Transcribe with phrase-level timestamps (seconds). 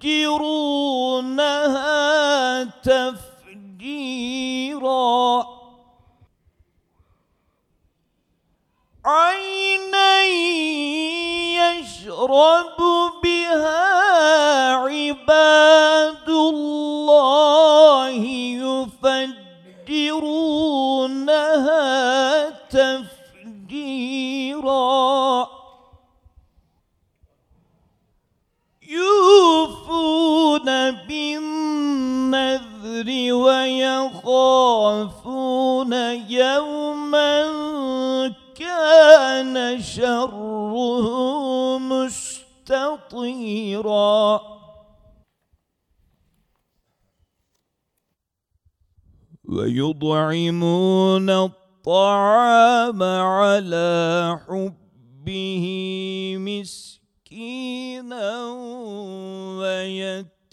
[0.03, 0.53] يفجرونها
[2.83, 4.33] تفجيرا.
[9.05, 10.25] عينا
[11.59, 12.79] يشرب
[13.25, 18.09] بها عباد الله
[19.89, 24.23] يفجرونها تفجيرا.
[28.89, 34.63] يوفون بالنذر ويخافون
[36.31, 37.43] يوما
[39.03, 40.75] كان شره
[41.79, 43.11] مستطيرا.
[49.45, 55.65] ويطعمون الطعام على حبه
[56.39, 58.27] مسكينا
[59.59, 60.47] ويتيما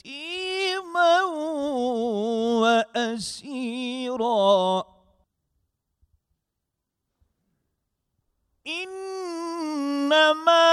[2.95, 3.79] وأسيرا.
[10.09, 10.67] إنما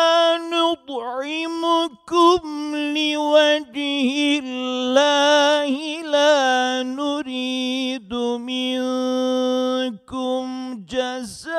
[0.52, 2.42] نطعمكم
[2.76, 4.10] لوجه
[4.44, 5.72] الله
[6.02, 8.12] لا نريد
[8.52, 10.44] منكم
[10.88, 11.56] جزاء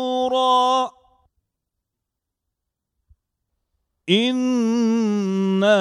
[4.09, 5.79] إنا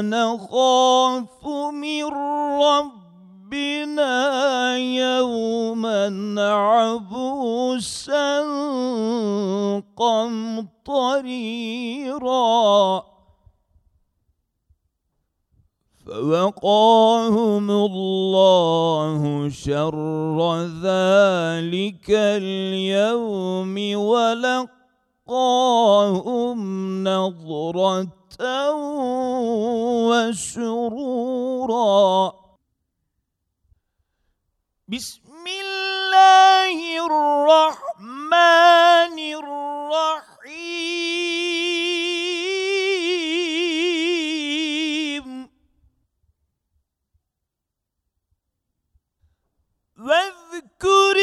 [0.00, 2.04] نخاف من
[2.62, 2.91] ربنا
[6.38, 8.40] عبوسا
[10.82, 13.02] قمطريرا
[16.06, 20.38] فوقاهم الله شر
[20.82, 23.74] ذلك اليوم
[25.28, 26.58] ولقاهم
[27.04, 28.06] نظرة
[30.92, 32.32] وسرورا
[34.88, 35.31] بسم
[36.22, 38.32] الله الرحمن
[44.62, 45.48] الرحيم
[49.98, 51.16] واذكر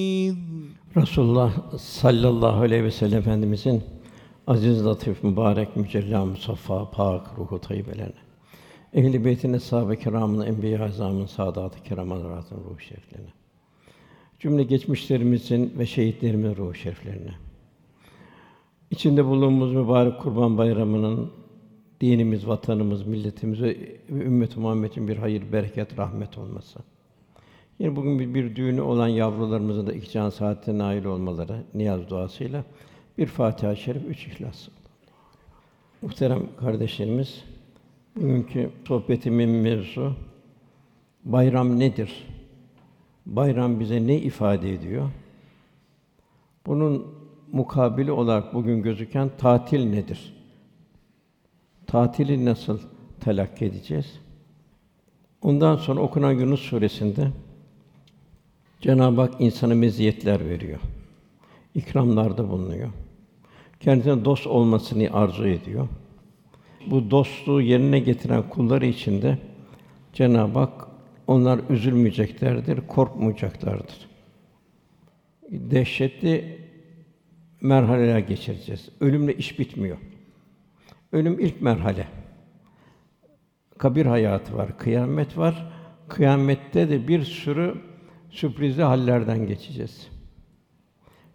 [0.95, 3.83] Resulullah sallallahu aleyhi ve sellem Efendimizin
[4.47, 8.13] aziz, latif, mübarek, mücella, musaffa, pak ruhu tayyibelerine,
[8.93, 13.29] ehl-i beytin, eshab-ı kiramın, enbiya-i azamın, saadat-ı kiram ruhu şeriflerine,
[14.39, 17.33] cümle geçmişlerimizin ve şehitlerimizin ruhu şeriflerine,
[18.89, 21.31] içinde bulunduğumuz mübarek Kurban Bayramı'nın
[22.01, 23.77] dinimiz, vatanımız, milletimiz ve
[24.09, 26.79] ümmet-i Muhammed'in bir hayır, bereket, rahmet olması.
[27.81, 32.63] Yine bugün bir, bir düğünü olan yavrularımızın da iki can saatine nail olmaları niyaz duasıyla
[33.17, 34.67] bir Fatiha-i Şerif, üç İhlas.
[36.01, 37.43] Muhterem kardeşlerimiz,
[38.15, 40.13] bugünkü sohbetimin mevzu
[41.25, 42.27] bayram nedir?
[43.25, 45.09] Bayram bize ne ifade ediyor?
[46.65, 47.07] Bunun
[47.51, 50.33] mukabili olarak bugün gözüken tatil nedir?
[51.87, 52.79] Tatili nasıl
[53.19, 54.19] telakki edeceğiz?
[55.41, 57.31] Ondan sonra okunan Yunus suresinde
[58.81, 60.79] Cenab-ı Hak insana meziyetler veriyor.
[61.75, 62.89] İkramlarda bulunuyor.
[63.79, 65.87] Kendisine dost olmasını arzu ediyor.
[66.87, 69.37] Bu dostluğu yerine getiren kulları için de
[70.13, 70.87] Cenab-ı Hak
[71.27, 74.09] onlar üzülmeyeceklerdir, korkmayacaklardır.
[75.49, 76.59] Dehşetli
[77.61, 78.89] merhaleler geçireceğiz.
[78.99, 79.97] Ölümle iş bitmiyor.
[81.11, 82.07] Ölüm ilk merhale.
[83.77, 85.71] Kabir hayatı var, kıyamet var.
[86.07, 87.90] Kıyamette de bir sürü
[88.31, 90.07] sürprizli hallerden geçeceğiz.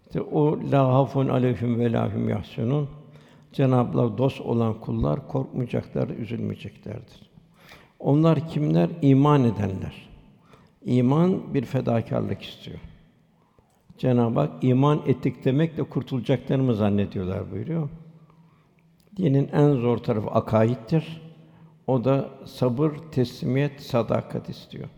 [0.05, 2.89] İşte o la hafun aleyhim ve lahum yahsunun
[3.53, 7.29] Cenab-ı Allah dost olan kullar korkmayacaklar, üzülmeyeceklerdir.
[7.99, 8.89] Onlar kimler?
[9.01, 10.09] İman edenler.
[10.85, 12.79] İman bir fedakarlık istiyor.
[13.97, 17.89] Cenab-ı Hak iman ettik demekle kurtulacaklarını zannediyorlar buyuruyor.
[19.17, 21.21] Dinin en zor tarafı akaittir.
[21.87, 24.89] O da sabır, teslimiyet, sadakat istiyor.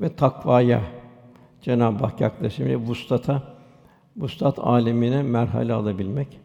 [0.00, 0.80] Ve takvaya
[1.62, 3.42] Cenab-ı Hak yaklaşımıyla vustata,
[4.16, 6.40] vustat alemine merhale alabilmek.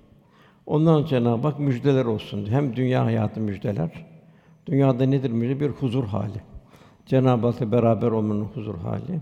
[0.65, 2.45] Ondan Cenab-ı Hak müjdeler olsun.
[2.49, 4.05] Hem dünya hayatı müjdeler.
[4.65, 5.59] Dünyada nedir müjde?
[5.59, 6.41] Bir huzur hali.
[7.05, 9.19] Cenab-ı Hak'la beraber olmanın huzur hali.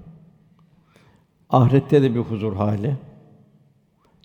[1.50, 2.96] Ahirette de bir huzur hali.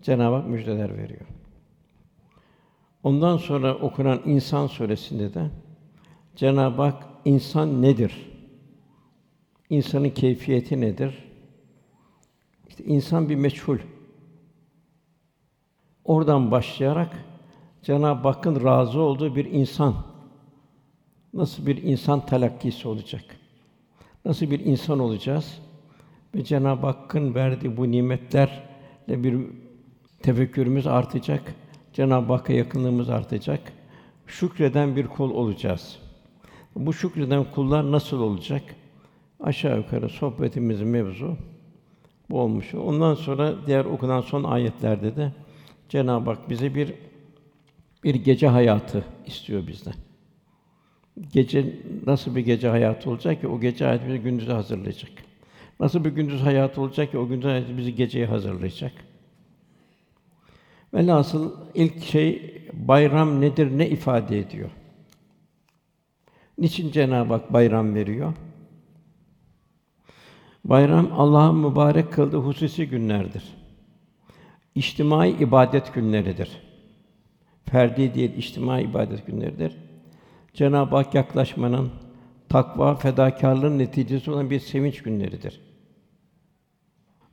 [0.02, 1.26] Cenab-ı Hak müjdeler veriyor.
[3.02, 5.50] Ondan sonra okunan İnsan suresinde de
[6.36, 8.31] Cenab-ı Hak insan nedir?
[9.72, 11.24] İnsanın keyfiyeti nedir?
[12.68, 13.78] İşte insan bir meçhul.
[16.04, 17.24] Oradan başlayarak
[17.82, 19.94] Cenab-ı Hakk'ın razı olduğu bir insan
[21.34, 23.24] nasıl bir insan talakkisi olacak?
[24.24, 25.58] Nasıl bir insan olacağız?
[26.34, 29.46] Ve Cenab-ı Hakk'ın verdiği bu nimetlerle bir
[30.22, 31.54] tefekkürümüz artacak.
[31.92, 33.72] Cenab-ı Hakk'a yakınlığımız artacak.
[34.26, 35.98] Şükreden bir kul olacağız.
[36.76, 38.62] Bu şükreden kullar nasıl olacak?
[39.42, 41.36] Aşağı yukarı sohbetimizin mevzu
[42.30, 42.74] bu olmuş.
[42.74, 45.32] Ondan sonra diğer okunan son ayetlerde de
[45.88, 46.94] Cenab-ı Hak bize bir
[48.04, 49.94] bir gece hayatı istiyor bizden.
[51.32, 55.10] Gece nasıl bir gece hayatı olacak ki o gece hayatı bizi gündüze hazırlayacak.
[55.80, 58.92] Nasıl bir gündüz hayatı olacak ki o gündüz hayatı bizi geceye hazırlayacak.
[60.94, 64.70] Velhasıl ilk şey bayram nedir, ne ifade ediyor?
[66.58, 68.32] Niçin Cenab-ı Hak bayram veriyor?
[70.64, 73.44] Bayram Allah'ın mübarek kıldığı hususi günlerdir.
[74.74, 76.50] İçtimai ibadet günleridir.
[77.64, 79.76] Ferdi değil, içtimai ibadet günleridir.
[80.54, 81.90] Cenab-ı Hak yaklaşmanın,
[82.48, 85.60] takva, fedakarlığın neticesi olan bir sevinç günleridir.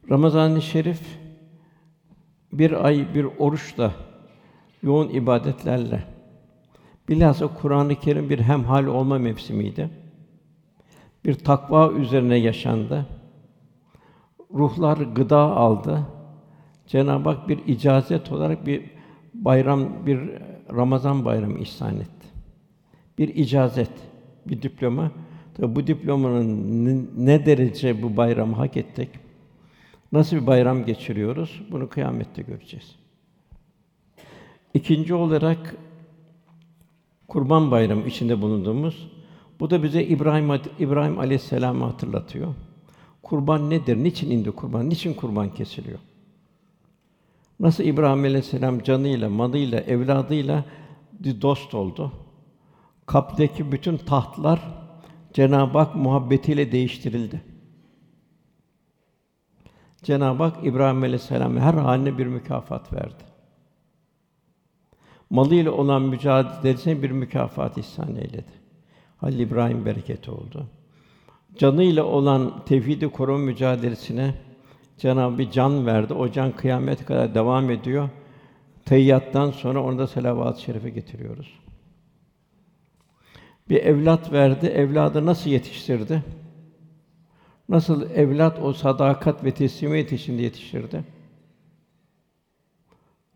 [0.09, 1.01] Ramazan-ı Şerif
[2.53, 3.91] bir ay bir oruçla,
[4.83, 6.03] yoğun ibadetlerle,
[7.09, 9.89] bilhassa Kur'an-ı Kerim bir hemhal olma mevsimiydi.
[11.25, 13.05] Bir takva üzerine yaşandı.
[14.53, 16.07] Ruhlar gıda aldı.
[16.87, 18.91] Cenab-ı Hak bir icazet olarak bir
[19.33, 20.19] bayram, bir
[20.75, 22.27] Ramazan bayramı ihsan etti.
[23.17, 23.91] Bir icazet,
[24.47, 25.11] bir diploma.
[25.53, 29.09] Tabi bu diplomanın ne derece bu bayramı hak ettik?
[30.11, 31.61] Nasıl bir bayram geçiriyoruz?
[31.71, 32.95] Bunu kıyamette göreceğiz.
[34.73, 35.75] İkinci olarak
[37.27, 39.11] Kurban Bayramı içinde bulunduğumuz
[39.59, 42.55] bu da bize İbrahim İbrahim Aleyhisselam'ı hatırlatıyor.
[43.23, 43.97] Kurban nedir?
[43.97, 44.89] Niçin indi kurban?
[44.89, 45.99] Niçin kurban kesiliyor?
[47.59, 50.65] Nasıl İbrahim Aleyhisselam canıyla, malıyla, evladıyla
[51.41, 52.11] dost oldu.
[53.05, 54.59] Kaptaki bütün tahtlar
[55.33, 57.41] Cenab-ı Hak muhabbetiyle değiştirildi.
[60.03, 63.23] Cenab-ı Hak İbrahim Aleyhisselam'a her haline bir mükafat verdi.
[65.29, 68.53] Malıyla olan mücadelesine bir mükafat ihsan eyledi.
[69.17, 70.67] Halil İbrahim bereketi oldu.
[71.57, 74.33] Canıyla olan tevhidi koruma mücadelesine
[74.97, 76.13] Cenab-ı bir can verdi.
[76.13, 78.09] O can kıyamet kadar devam ediyor.
[78.85, 81.59] Teyyattan sonra onda selavat-ı şerife getiriyoruz.
[83.69, 84.65] Bir evlat verdi.
[84.65, 86.23] Evladı nasıl yetiştirdi?
[87.69, 91.03] Nasıl evlat o sadakat ve teslimiyet içinde yetiştirdi?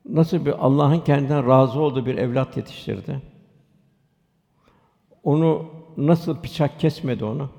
[0.09, 3.21] Nasıl bir Allah'ın kendinden razı olduğu bir evlat yetiştirdi?
[5.23, 5.65] Onu
[5.97, 7.49] nasıl bıçak kesmedi onu?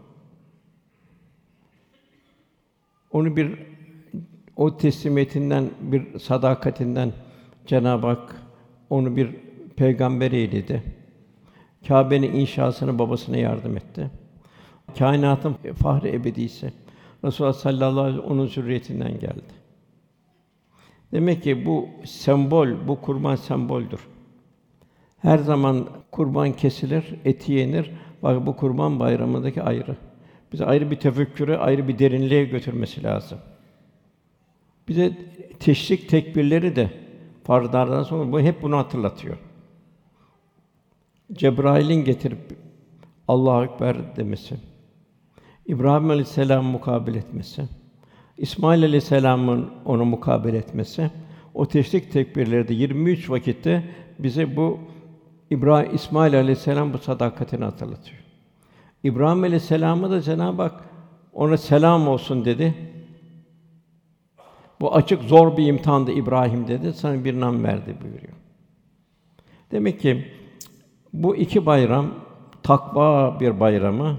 [3.14, 3.58] Onu bir
[4.56, 7.12] o teslimiyetinden, bir sadakatinden
[7.66, 8.42] Cenab-ı Hak
[8.90, 9.30] onu bir
[9.76, 10.82] peygamber eyledi.
[11.88, 14.10] Kâbe'nin inşasını babasına yardım etti.
[14.98, 16.72] Kainatın fahri ebedisi
[17.24, 19.54] Resulullah sallallahu aleyhi ve sellem onun zürriyetinden geldi.
[21.12, 24.00] Demek ki bu sembol, bu kurban semboldür.
[25.18, 27.90] Her zaman kurban kesilir, eti yenir.
[28.22, 29.96] Bak bu kurban bayramındaki ayrı.
[30.54, 33.38] Bize ayrı bir tefekküre, ayrı bir derinliğe götürmesi lazım.
[34.88, 35.12] Bize
[35.60, 36.90] teşrik tekbirleri de
[37.44, 39.36] farzlardan sonra bu hep bunu hatırlatıyor.
[41.32, 42.38] Cebrail'in getirip
[43.28, 44.56] Allahu ekber demesi.
[45.66, 47.62] İbrahim Aleyhisselam mukabele etmesi.
[48.38, 51.10] İsmail Aleyhisselam'ın onu mukabele etmesi.
[51.54, 53.84] O teşrik tekbirleri de 23 vakitte
[54.18, 54.78] bize bu
[55.50, 58.23] İbrahim İsmail Aleyhisselam bu sadakatini hatırlatıyor.
[59.04, 60.84] İbrahim Aleyhisselam'ı da Cenab-ı Hak
[61.32, 62.74] ona selam olsun dedi.
[64.80, 66.92] Bu açık zor bir imtihandı İbrahim dedi.
[66.92, 68.32] Sana bir nam verdi buyuruyor.
[69.70, 70.32] Demek ki
[71.12, 72.06] bu iki bayram
[72.62, 74.16] takva bir bayramı.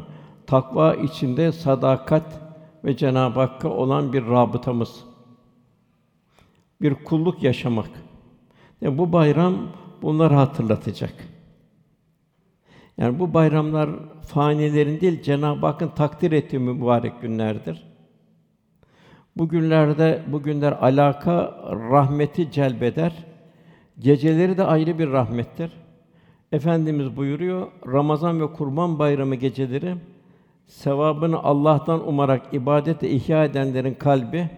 [0.48, 2.42] Takva içinde sadakat
[2.84, 5.04] ve Cenab-ı Hakk'a olan bir rabıtamız.
[6.82, 7.90] Bir kulluk yaşamak.
[8.82, 9.56] Yani bu bayram
[10.02, 11.35] bunları hatırlatacak.
[12.98, 13.90] Yani bu bayramlar
[14.22, 17.84] fanilerin değil Cenab-ı Hakk'ın takdir ettiği mübarek günlerdir.
[19.38, 23.26] Bu günlerde bu günler alaka rahmeti celbeder.
[24.00, 25.72] Geceleri de ayrı bir rahmettir.
[26.52, 29.96] Efendimiz buyuruyor, Ramazan ve Kurban Bayramı geceleri
[30.68, 34.50] sevabını Allah'tan umarak ibadete ihya edenlerin kalbi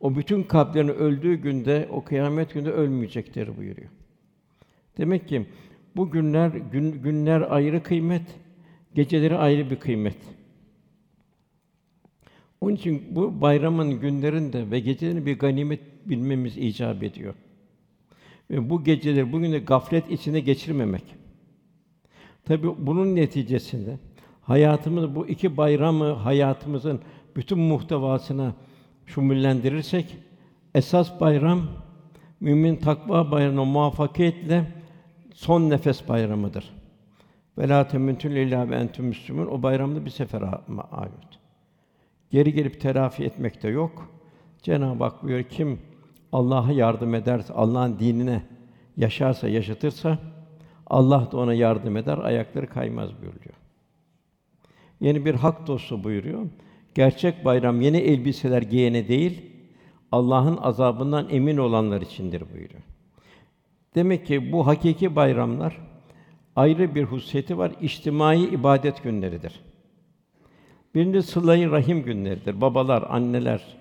[0.00, 3.90] o bütün kalplerin öldüğü günde o kıyamet günde ölmeyecektir buyuruyor.
[4.98, 5.46] Demek ki
[5.96, 8.22] bu günler gün, günler ayrı kıymet,
[8.94, 10.16] geceleri ayrı bir kıymet.
[12.60, 17.34] Onun için bu bayramın günlerinde ve gecelerini bir ganimet bilmemiz icap ediyor.
[18.50, 21.04] Ve bu geceleri bugün de gaflet içinde geçirmemek.
[22.44, 23.98] Tabi bunun neticesinde
[24.42, 27.00] hayatımız bu iki bayramı hayatımızın
[27.36, 28.54] bütün muhtevasına
[29.06, 30.16] şumullendirirsek
[30.74, 31.62] esas bayram
[32.40, 34.83] mümin takva bayramına muvaffakiyetle
[35.34, 36.70] son nefes bayramıdır.
[37.58, 39.46] Ve la temutunne illa ve entüm müslümun.
[39.46, 40.42] O bayramda bir sefer
[40.90, 41.38] ait.
[42.30, 44.10] Geri gelip telafi etmek de yok.
[44.62, 45.78] Cenab-ı Hak buyuruyor kim
[46.32, 48.42] Allah'a yardım ederse, Allah'ın dinine
[48.96, 50.18] yaşarsa, yaşatırsa
[50.86, 53.54] Allah da ona yardım eder, ayakları kaymaz buyuruyor.
[55.00, 56.46] Yeni bir hak dostu buyuruyor.
[56.94, 59.42] Gerçek bayram yeni elbiseler giyene değil,
[60.12, 62.82] Allah'ın azabından emin olanlar içindir buyuruyor.
[63.94, 65.78] Demek ki bu hakiki bayramlar
[66.56, 67.72] ayrı bir hususiyeti var.
[67.80, 69.60] İçtimai ibadet günleridir.
[70.94, 72.60] Birinde sıla rahim günleridir.
[72.60, 73.76] Babalar, anneler,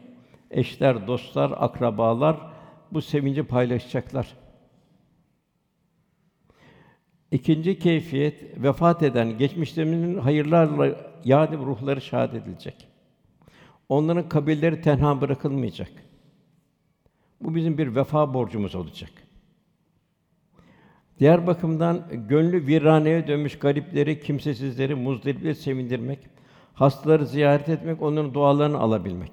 [0.52, 2.38] eşler, dostlar, akrabalar
[2.92, 4.34] bu sevinci paylaşacaklar.
[7.32, 10.96] İkinci keyfiyet vefat eden geçmişlerimizin hayırlarla
[11.26, 12.88] yad ruhları şahit edilecek.
[13.90, 15.92] Onların kabirleri tenha bırakılmayacak.
[17.42, 19.23] Bu bizim bir vefa borcumuz olacak.
[21.20, 26.20] Diğer bakımdan gönlü viraneye dönmüş garipleri, kimsesizleri, muzdaripleri sevindirmek,
[26.74, 29.32] hastaları ziyaret etmek, onların dualarını alabilmek.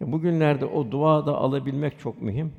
[0.00, 2.52] Bugünlerde o dua da alabilmek çok mühim.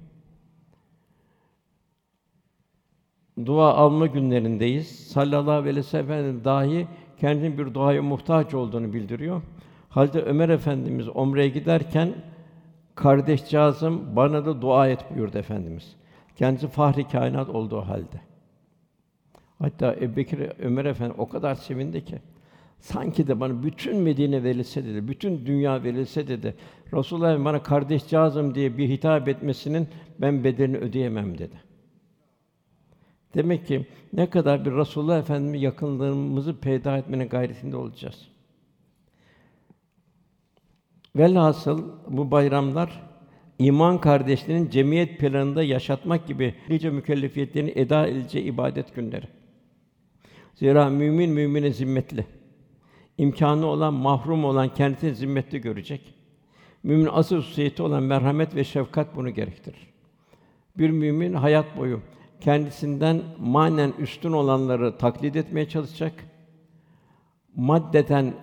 [3.46, 5.08] Dua alma günlerindeyiz.
[5.08, 6.88] Sallallahu aleyhi ve sellem dahi
[7.20, 9.42] kendinin bir duaya muhtaç olduğunu bildiriyor.
[9.90, 12.14] Halde Ömer Efendimiz umreye giderken
[12.96, 15.96] kardeşcağızım bana da dua et buyurdu efendimiz.
[16.36, 18.35] Kendisi fahri kainat olduğu halde.
[19.60, 22.16] Hatta Ebubekir Ömer Efendi o kadar sevindi ki
[22.80, 26.56] sanki de bana bütün Medine verilse dedi, bütün dünya verilse dedi.
[26.94, 29.88] Resulullah bana kardeşcağızım diye bir hitap etmesinin
[30.20, 31.56] ben bedelini ödeyemem dedi.
[33.36, 38.28] Demek ki ne kadar bir Resulullah Efendimiz yakınlığımızı peyda etmenin gayretinde olacağız.
[41.16, 43.02] Velhasıl bu bayramlar
[43.60, 49.35] iman kardeşlerinin cemiyet planında yaşatmak gibi nice mükellefiyetlerini eda edileceği ibadet günleri.
[50.56, 52.26] Zira mümin mümine zimmetli.
[53.18, 56.14] İmkanı olan, mahrum olan kendisini zimmetli görecek.
[56.84, 59.88] Mümin asıl hususiyeti olan merhamet ve şefkat bunu gerektirir.
[60.78, 62.02] Bir mümin hayat boyu
[62.42, 66.14] kendisinden manen üstün olanları taklit etmeye çalışacak.
[67.56, 68.34] Maddeten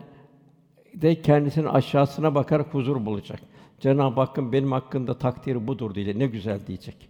[0.95, 3.41] de kendisinin aşağısına bakarak huzur bulacak.
[3.81, 7.09] Cenab-ı Hakk'ın benim hakkında takdiri budur diye ne güzel diyecek.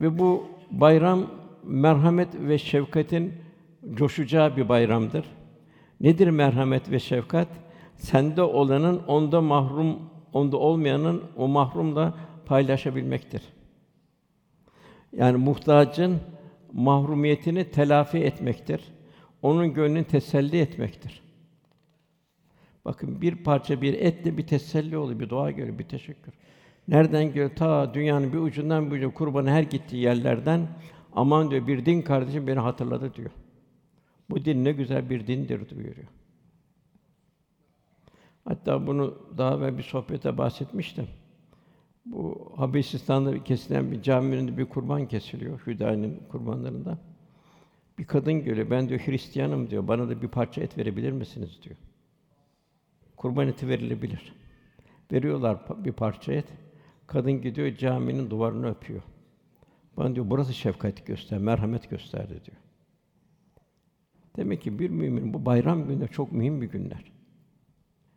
[0.00, 1.26] Ve bu bayram
[1.64, 3.32] merhamet ve şefkatin
[3.94, 5.24] coşacağı bir bayramdır.
[6.00, 7.48] Nedir merhamet ve şefkat?
[7.96, 9.98] Sende olanın onda mahrum,
[10.32, 12.14] onda olmayanın o mahrumla
[12.46, 13.42] paylaşabilmektir.
[15.16, 16.20] Yani muhtacın
[16.72, 18.80] mahrumiyetini telafi etmektir.
[19.42, 21.22] Onun gönlünü teselli etmektir.
[22.84, 26.34] Bakın bir parça bir etle bir teselli oluyor, bir dua görüyor, bir teşekkür.
[26.88, 27.50] Nereden geliyor?
[27.56, 30.68] Ta dünyanın bir ucundan bir ucuna kurbanı her gittiği yerlerden
[31.12, 33.30] aman diyor bir din kardeşim beni hatırladı diyor.
[34.30, 36.08] Bu din ne güzel bir dindir buyuruyor.
[38.44, 41.06] Hatta bunu daha evvel bir sohbete bahsetmiştim.
[42.06, 46.98] Bu Habeşistan'da kesilen bir caminin bir kurban kesiliyor, Hüdayi'nin kurbanlarında.
[47.98, 51.76] Bir kadın geliyor, ben diyor Hristiyanım diyor, bana da bir parça et verebilir misiniz diyor.
[53.16, 54.32] Kurban eti verilebilir.
[55.12, 56.46] Veriyorlar bir parça et.
[57.06, 59.02] Kadın gidiyor caminin duvarını öpüyor.
[59.98, 62.56] Bana diyor burası şefkat göster, merhamet gösterdi diyor.
[64.36, 67.12] Demek ki bir mümin bu bayram günü çok mühim bir günler.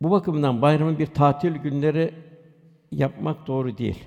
[0.02, 2.13] Bu bakımdan bayramın bir tatil günleri
[2.91, 4.04] yapmak doğru değil.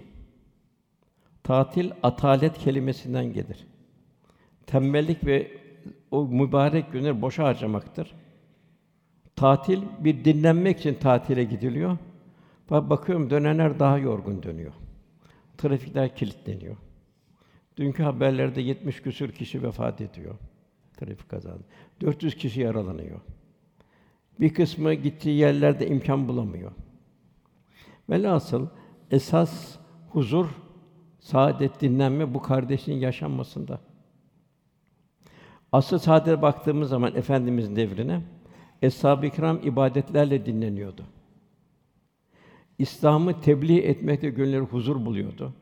[1.42, 3.66] Tatil atalet kelimesinden gelir.
[4.66, 5.50] Tembellik ve
[6.10, 8.14] o mübarek günleri boşa harcamaktır.
[9.36, 11.98] Tatil bir dinlenmek için tatile gidiliyor.
[12.70, 14.72] Bakıyorum dönenler daha yorgun dönüyor.
[15.58, 16.76] Trafikler kilitleniyor.
[17.76, 20.34] Dünkü haberlerde 70 küsür kişi vefat ediyor
[20.96, 21.64] trafik kazası.
[22.00, 23.20] 400 kişi yaralanıyor.
[24.40, 26.72] Bir kısmı gittiği yerlerde imkan bulamıyor.
[28.10, 28.66] Velhasıl
[29.10, 29.78] esas
[30.10, 30.46] huzur,
[31.20, 33.80] saadet, dinlenme bu kardeşin yaşanmasında.
[35.72, 38.22] Asıl saadete baktığımız zaman efendimizin devrine
[38.82, 41.02] Eshab-ı Kiram ibadetlerle dinleniyordu.
[42.78, 45.52] İslam'ı tebliğ etmekte gönülleri huzur buluyordu.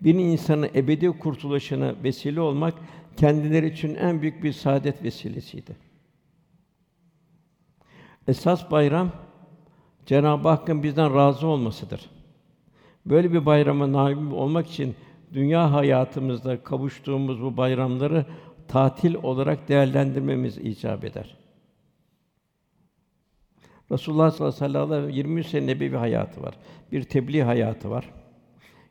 [0.00, 2.74] Bir insanın ebedi kurtuluşuna vesile olmak
[3.16, 5.76] kendileri için en büyük bir saadet vesilesiydi.
[8.28, 9.12] Esas bayram
[10.06, 12.10] Cenab-ı Hakk'ın bizden razı olmasıdır.
[13.06, 14.94] Böyle bir bayrama nail olmak için
[15.32, 18.26] dünya hayatımızda kavuştuğumuz bu bayramları
[18.68, 21.36] tatil olarak değerlendirmemiz icap eder.
[23.92, 26.54] Resulullah sallallahu aleyhi ve sellem 23 sene nebevi hayatı var.
[26.92, 28.10] Bir tebliğ hayatı var.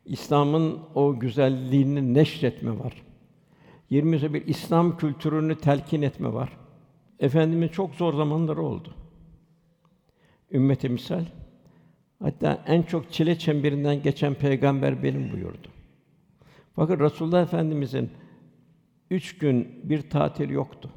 [0.04, 3.02] İslam'ın o güzelliğini neşretme var.
[3.90, 6.56] 20 sene bir İslam kültürünü telkin etme var.
[7.20, 8.94] Efendimiz çok zor zamanları oldu.
[10.52, 11.24] Ümmete misal.
[12.22, 15.68] Hatta en çok çile çemberinden geçen peygamber benim buyurdu.
[16.76, 18.10] Fakat Resulullah Efendimizin
[19.10, 20.90] üç gün bir tatil yoktu.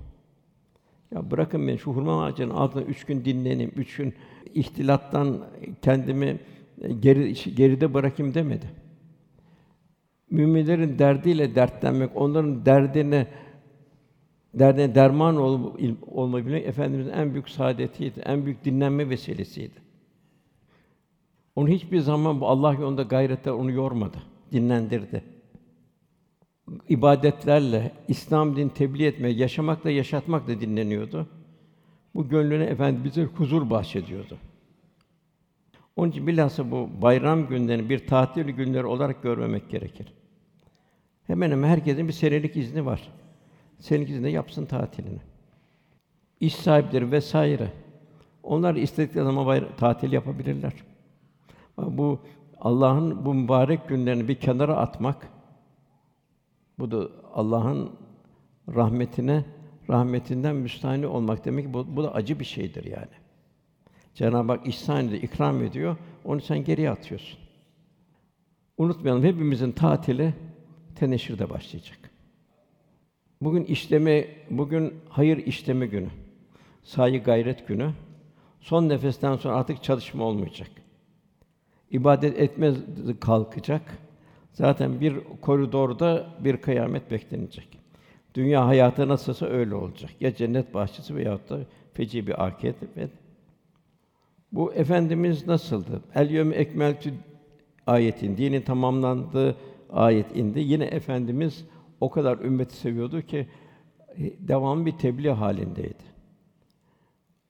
[1.11, 4.13] Ya bırakın beni şu hurma ağacının altında üç gün dinleneyim, üç gün
[4.53, 5.45] ihtilattan
[5.81, 6.39] kendimi
[6.99, 8.82] geri, geride bırakayım demedi.
[10.31, 13.27] Müminlerin derdiyle dertlenmek, onların derdine
[14.53, 19.83] derdine derman ol, olmayı efendimizin en büyük saadetiydi, en büyük dinlenme vesilesiydi.
[21.55, 24.17] Onu hiçbir zaman bu Allah yolunda gayretler onu yormadı,
[24.51, 25.23] dinlendirdi.
[26.89, 31.27] İbadetlerle İslam din tebliğ etme, yaşamakla yaşatmakla dinleniyordu.
[32.15, 34.37] Bu gönlüne efendi bize huzur bahşediyordu.
[35.95, 40.13] Onun için bilhassa bu bayram günlerini bir tatil günleri olarak görmemek gerekir.
[41.27, 43.11] Hemen hemen herkesin bir senelik izni var.
[43.79, 45.19] Senelik izni yapsın tatilini.
[46.39, 47.71] İş sahipleri vesaire.
[48.43, 50.73] Onlar istedikleri zaman bayram, tatil yapabilirler.
[51.77, 52.19] Bu
[52.59, 55.29] Allah'ın bu mübarek günlerini bir kenara atmak,
[56.79, 57.91] bu da Allah'ın
[58.75, 59.45] rahmetine,
[59.89, 63.22] rahmetinden müstahni olmak demek bu, bu da acı bir şeydir yani.
[64.15, 65.97] Cenab-ı Hak ihsan ediyor, ikram ediyor.
[66.25, 67.39] Onu sen geriye atıyorsun.
[68.77, 70.33] Unutmayalım hepimizin tatili
[70.95, 72.09] teneşirde başlayacak.
[73.41, 76.09] Bugün işleme, bugün hayır işleme günü.
[76.83, 77.91] Sahi gayret günü.
[78.61, 80.69] Son nefesten sonra artık çalışma olmayacak.
[81.91, 82.77] İbadet etmez
[83.19, 83.81] kalkacak.
[84.51, 87.79] Zaten bir koridorda bir kıyamet beklenecek.
[88.35, 90.11] Dünya hayatı nasılsa öyle olacak.
[90.19, 91.59] Ya cennet bahçesi veyahut da
[91.93, 93.09] feci bir akibet.
[94.53, 96.01] Bu efendimiz nasıldı?
[96.15, 97.13] El yevme ekmeltü
[97.87, 99.55] ayetin dinin tamamlandığı
[99.89, 100.59] ayet indi.
[100.59, 101.65] Yine efendimiz
[102.01, 103.47] o kadar ümmeti seviyordu ki
[104.17, 106.13] e, devam bir tebliğ halindeydi.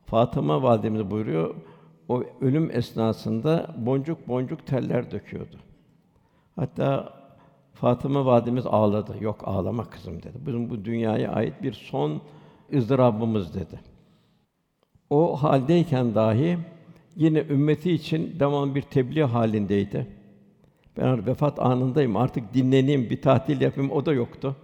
[0.05, 1.55] Fatıma validemiz buyuruyor,
[2.09, 5.57] o ölüm esnasında boncuk boncuk teller döküyordu.
[6.55, 7.13] Hatta
[7.73, 9.15] Fatıma validemiz ağladı.
[9.21, 10.37] Yok ağlama kızım dedi.
[10.45, 12.21] Bizim bu dünyaya ait bir son
[12.73, 13.79] ızdırabımız dedi.
[15.09, 16.57] O haldeyken dahi
[17.15, 20.08] yine ümmeti için devam bir tebliğ halindeydi.
[20.97, 22.17] Ben vefat anındayım.
[22.17, 24.56] Artık dinleneyim, bir tatil yapayım o da yoktu.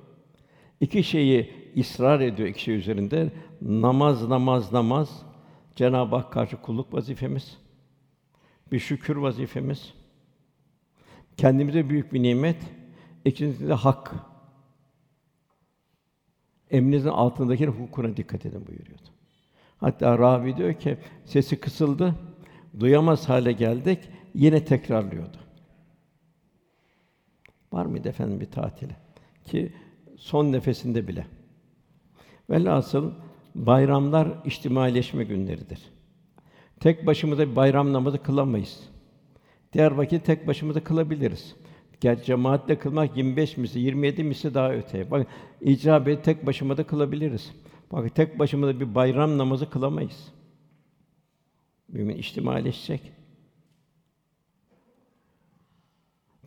[0.79, 3.31] İki şeyi ısrar ediyor iki şey üzerinde.
[3.61, 5.21] Namaz, namaz, namaz.
[5.75, 7.57] Cenab-ı Hak karşı kulluk vazifemiz.
[8.71, 9.93] Bir şükür vazifemiz.
[11.37, 12.57] Kendimize büyük bir nimet.
[13.25, 14.15] İkincisi de hak.
[16.71, 19.03] Emrinizin altındaki hukukuna dikkat edin buyuruyordu.
[19.77, 22.15] Hatta ravi diyor ki sesi kısıldı,
[22.79, 23.99] duyamaz hale geldik,
[24.35, 25.37] yine tekrarlıyordu.
[27.73, 28.95] Var mıydı efendim bir tatili?
[29.45, 29.73] Ki
[30.17, 31.25] son nefesinde bile.
[32.49, 33.11] Velhasıl
[33.55, 35.79] bayramlar içtimaileşme günleridir.
[36.79, 38.79] Tek başımıza bir bayram namazı kılamayız.
[39.73, 41.55] Diğer vakit tek başımıza kılabiliriz.
[42.01, 45.11] Gel cemaatle kılmak 25 misli, 27 misli daha öte.
[45.11, 45.27] Bak
[45.61, 47.51] icabet tek başıma kılabiliriz.
[47.91, 50.33] Bak tek başımıza bir bayram namazı kılamayız.
[51.89, 53.01] Mümin içtimaileşecek.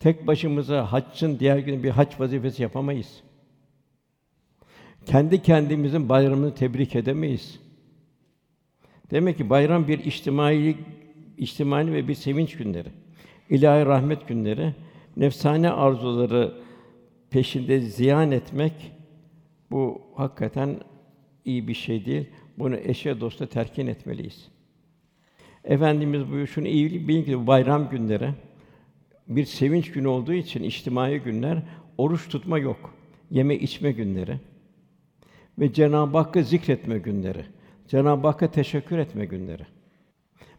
[0.00, 3.22] Tek başımıza haccın diğer gün bir hac vazifesi yapamayız.
[5.07, 7.61] Kendi kendimizin bayramını tebrik edemeyiz.
[9.11, 10.76] Demek ki bayram bir içtimai
[11.38, 12.88] içtimai ve bir sevinç günleri.
[13.50, 14.74] İlahi rahmet günleri,
[15.16, 16.55] nefsane arzuları
[17.31, 18.92] peşinde ziyan etmek
[19.70, 20.81] bu hakikaten
[21.44, 22.26] iyi bir şey değil.
[22.59, 24.48] Bunu eşe dosta terkin etmeliyiz.
[25.64, 28.31] Efendimiz buyuruyor şunu iyi bilin ki bayram günleri
[29.29, 31.62] bir sevinç günü olduğu için içtimai günler
[31.98, 32.94] oruç tutma yok.
[33.31, 34.38] Yeme içme günleri
[35.59, 37.44] ve Cenab-ı Hakk'ı zikretme günleri.
[37.88, 39.66] Cenab-ı Hakk'a teşekkür etme günleri.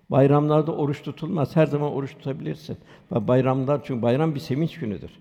[0.10, 1.56] Bayramlarda oruç tutulmaz.
[1.56, 2.78] Her zaman oruç tutabilirsin.
[3.12, 5.12] Bayramlar çünkü bayram bir sevinç günüdür.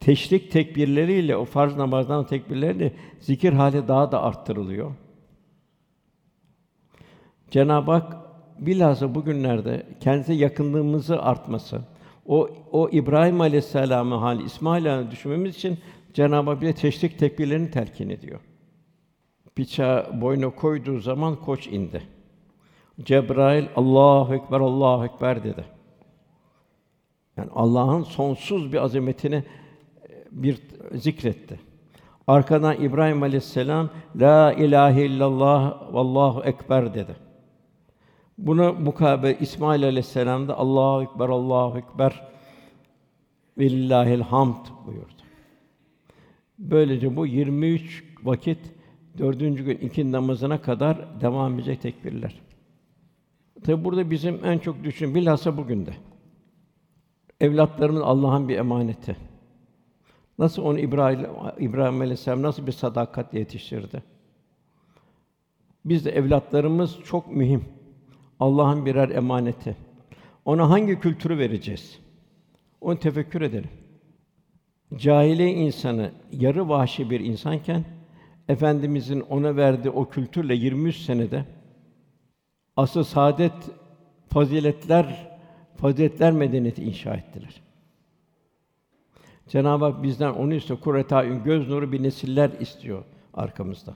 [0.00, 4.92] Teşrik tekbirleriyle o farz namazdan tekbirleriyle zikir hali daha da arttırılıyor.
[7.50, 8.23] Cenab-ı Hak
[8.58, 11.80] bilhassa bugünlerde kendisi yakınlığımızı artması,
[12.26, 15.78] o o İbrahim Aleyhisselam'ın hali İsmail Aleyhisselam'ı düşünmemiz için
[16.14, 18.40] Cenab-ı Hak bize teşrik tekbirlerini telkin ediyor.
[19.58, 22.02] Bıçağı boyuna koyduğu zaman koç indi.
[23.02, 25.64] Cebrail Allahu ekber Allahu ekber dedi.
[27.36, 29.44] Yani Allah'ın sonsuz bir azametini e,
[30.30, 30.60] bir
[30.92, 31.60] zikretti.
[32.26, 37.16] Arkadan İbrahim Aleyhisselam la ilahe illallah vallahu ekber dedi.
[38.38, 42.28] Buna mukabe İsmail Aleyhisselam da Allahu ekber Allahu ekber
[43.58, 45.22] ve lillahil hamd buyurdu.
[46.58, 48.58] Böylece bu 23 vakit
[49.18, 52.40] dördüncü gün iki namazına kadar devam edecek tekbirler.
[53.64, 55.94] Tabi burada bizim en çok düşün bilhassa bugün de.
[57.40, 59.16] Evlatlarımız Allah'ın bir emaneti.
[60.38, 61.26] Nasıl onu İbrahim
[61.58, 64.02] İbrahim Aleyhisselam nasıl bir sadakatle yetiştirdi?
[65.84, 67.64] Biz de evlatlarımız çok mühim.
[68.44, 69.76] Allah'ın birer emaneti.
[70.44, 71.98] Ona hangi kültürü vereceğiz?
[72.80, 73.70] Onu tefekkür edelim.
[74.96, 77.84] Cahiliye insanı yarı vahşi bir insanken
[78.48, 81.44] efendimizin ona verdiği o kültürle 23 senede
[82.76, 83.52] asıl saadet
[84.28, 85.36] faziletler
[85.76, 87.62] faziletler medeniyeti inşa ettiler.
[89.48, 90.80] Cenab-ı Hak bizden onu istiyor.
[90.80, 93.04] Kuretâ'ün göz nuru bir nesiller istiyor
[93.34, 93.94] arkamızda.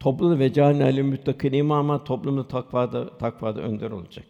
[0.00, 4.26] Toplumda ve cahil müttakin imama toplumda takvada takvada önder olacak.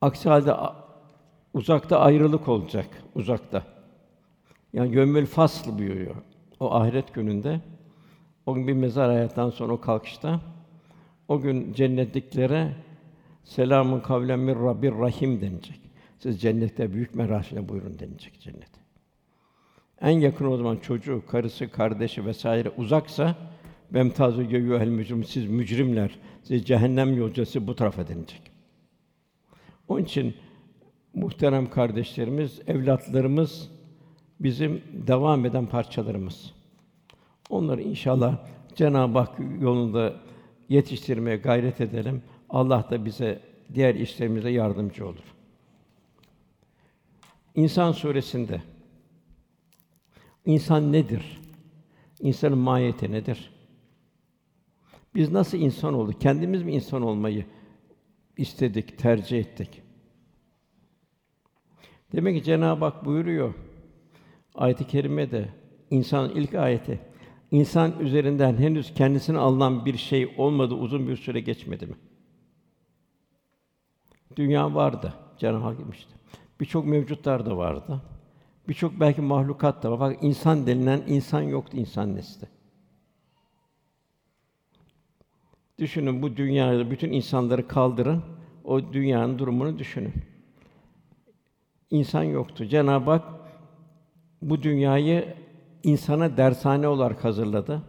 [0.00, 0.54] Aksi halde
[1.54, 3.62] uzakta ayrılık olacak, uzakta.
[4.72, 6.14] Yani gömül fasl buyuruyor.
[6.60, 7.60] O ahiret gününde
[8.46, 10.40] o gün bir mezar hayattan sonra o kalkışta
[11.28, 12.72] o gün cennetliklere
[13.44, 15.80] selamun kavlen min Rabbir Rahim denilecek.
[16.18, 18.85] Siz cennette büyük merasimle buyurun denilecek cennet.
[20.00, 23.36] En yakın o zaman çocuğu, karısı, kardeşi vesaire uzaksa
[23.90, 28.42] bemtazı el mücrim siz mücrimler, siz cehennem yolcusu bu tarafa denilecek.
[29.88, 30.34] Onun için
[31.14, 33.70] muhterem kardeşlerimiz, evlatlarımız
[34.40, 36.52] bizim devam eden parçalarımız.
[37.50, 38.38] Onları inşallah
[38.74, 40.16] Cenab-ı Hak yolunda
[40.68, 42.22] yetiştirmeye gayret edelim.
[42.50, 43.40] Allah da bize
[43.74, 45.34] diğer işlerimize yardımcı olur.
[47.54, 48.62] İnsan suresinde
[50.46, 51.40] insan nedir?
[52.20, 53.50] İnsanın mahiyeti nedir?
[55.14, 56.20] Biz nasıl insan olduk?
[56.20, 57.46] Kendimiz mi insan olmayı
[58.36, 59.82] istedik, tercih ettik?
[62.12, 63.54] Demek ki Cenab-ı Hak buyuruyor
[64.54, 65.48] ayet-i kerimede
[65.90, 67.00] insan ilk ayeti
[67.50, 71.94] insan üzerinden henüz kendisine alınan bir şey olmadı uzun bir süre geçmedi mi?
[74.36, 76.14] Dünya vardı, Cenab-ı Hak demişti.
[76.60, 78.02] Birçok mevcutlar da vardı.
[78.68, 79.98] Birçok belki mahlukat da var.
[79.98, 82.46] Fakat insan denilen insan yoktu insan nesli.
[85.78, 88.22] Düşünün bu dünyada bütün insanları kaldırın,
[88.64, 90.12] o dünyanın durumunu düşünün.
[91.90, 92.66] İnsan yoktu.
[92.66, 93.24] Cenab-ı Hak
[94.42, 95.34] bu dünyayı
[95.82, 97.82] insana dershane olarak hazırladı.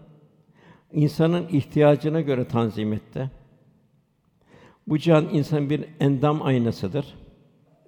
[0.92, 3.32] İnsanın ihtiyacına göre tanzim etti.
[4.88, 7.16] Bu cihan insan bir endam aynasıdır.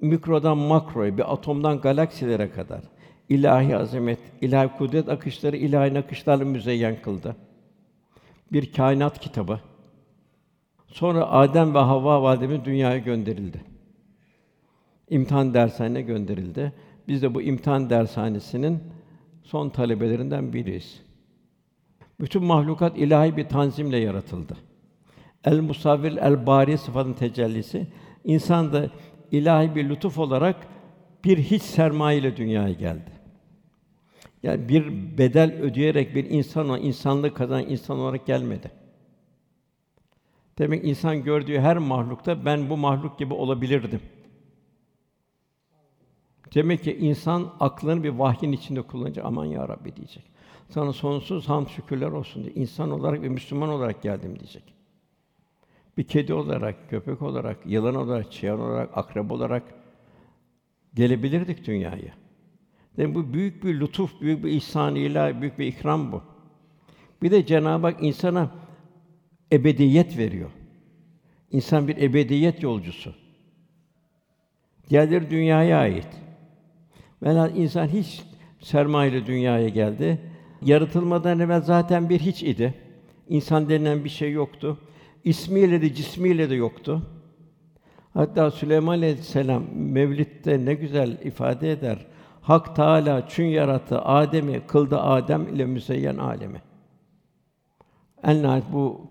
[0.02, 2.82] Mikrodan makroya, bir atomdan galaksilere kadar
[3.30, 7.36] ilahi azamet, ilahi kudret akışları ilahi akışlarla müzeyyen kıldı.
[8.52, 9.60] Bir kainat kitabı.
[10.88, 13.62] Sonra Adem ve Havva validemiz dünyaya gönderildi.
[15.10, 16.74] İmtihan dershaneye gönderildi.
[17.08, 18.80] Biz de bu imtihan dershanesinin
[19.44, 21.02] son talebelerinden biriyiz.
[22.20, 24.58] Bütün mahlukat ilahi bir tanzimle yaratıldı.
[25.46, 27.88] El musavvir el bari sıfatın tecellisi
[28.24, 28.90] insan da
[29.32, 30.68] ilahi bir lütuf olarak
[31.24, 33.12] bir hiç sermaye ile dünyaya geldi.
[34.44, 38.72] Yani bir bedel ödeyerek bir insan o insanlık kazanan insan olarak gelmedi.
[40.58, 44.02] Demek insan gördüğü her mahlukta ben bu mahluk gibi olabilirdim.
[46.56, 49.26] Demek ki insan aklını bir vahyin içinde kullanacak.
[49.26, 50.24] Aman ya Rabbi diyecek.
[50.70, 52.54] Sana sonsuz ham şükürler olsun diye.
[52.54, 54.79] İnsan olarak ve Müslüman olarak geldim diyecek.
[56.00, 59.64] Bir kedi olarak, köpek olarak, yılan olarak, çıyan olarak, akrep olarak
[60.94, 62.14] gelebilirdik dünyaya.
[62.98, 66.22] Demek bu büyük bir lütuf, büyük bir ihsan ilahi, büyük bir ikram bu.
[67.22, 68.52] Bir de Cenab-ı Hak insana
[69.54, 70.50] ebediyet veriyor.
[71.52, 73.14] İnsan bir ebediyet yolcusu.
[74.90, 76.08] Diğerleri dünyaya ait.
[77.24, 78.24] Velhâsıl insan hiç
[78.60, 80.20] sermayeyle dünyaya geldi.
[80.62, 82.74] Yaratılmadan evvel zaten bir hiç idi.
[83.30, 84.78] İnsan denilen bir şey yoktu.
[85.30, 87.02] İsmiyle de cismiyle de yoktu.
[88.14, 92.06] Hatta Süleyman Aleyhisselam Mevlid'de ne güzel ifade eder.
[92.42, 96.62] Hak Teâlâ çün yarattı Adem'i, kıldı Adem ile müzeyyen alemi.
[98.24, 99.02] En nihayet bu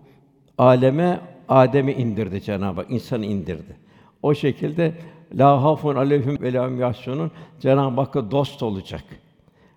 [0.57, 3.77] aleme Adem'i indirdi Cenab-ı Hak, insanı indirdi.
[4.23, 4.93] O şekilde
[5.33, 9.03] la hafun aleyhim ve la yahsunun Cenab-ı Hakk'a dost olacak.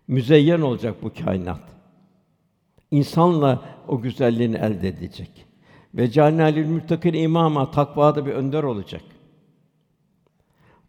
[0.09, 1.63] Müzeyyen olacak bu kainat.
[2.91, 5.52] İnsanla o güzelliğini elde edecek.
[5.95, 9.03] Ve cealnâ muttakin imama takvada bir önder olacak.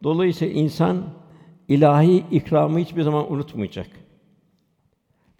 [0.03, 1.03] Dolayısıyla insan
[1.67, 3.87] ilahi ikramı hiçbir zaman unutmayacak.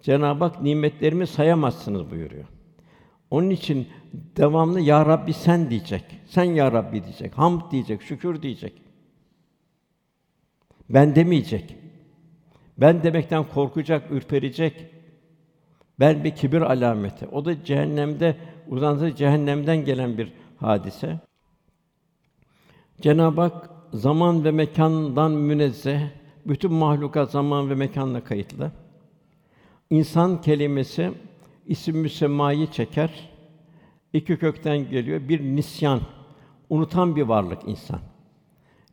[0.02, 2.44] Cenab-ı Hak nimetlerimi sayamazsınız buyuruyor.
[3.30, 3.88] Onun için
[4.36, 6.04] devamlı ya Rabbi sen diyecek.
[6.26, 7.38] Sen ya Rabbi diyecek.
[7.38, 8.72] Hamd diyecek, şükür diyecek.
[10.90, 11.76] Ben demeyecek.
[12.78, 14.93] Ben demekten korkacak, ürperecek.
[16.00, 17.26] Ben bir kibir alameti.
[17.26, 18.36] O da cehennemde
[18.68, 21.20] uzantılı cehennemden gelen bir hadise.
[23.00, 26.00] Cenab-ı Hak zaman ve mekandan münezzeh,
[26.46, 28.72] bütün mahlukat zaman ve mekanla kayıtlı.
[29.90, 31.12] İnsan kelimesi
[31.66, 33.30] isim müsemmayı çeker.
[34.12, 35.28] İki kökten geliyor.
[35.28, 36.00] Bir nisyan,
[36.70, 38.00] unutan bir varlık insan.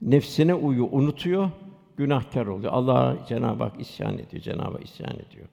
[0.01, 1.49] Nefsine uyu, unutuyor,
[1.97, 2.73] günahkar oluyor.
[2.73, 5.47] Allah Cenab-ı Hak isyan ediyor, Cenab-ı Hak isyan ediyor.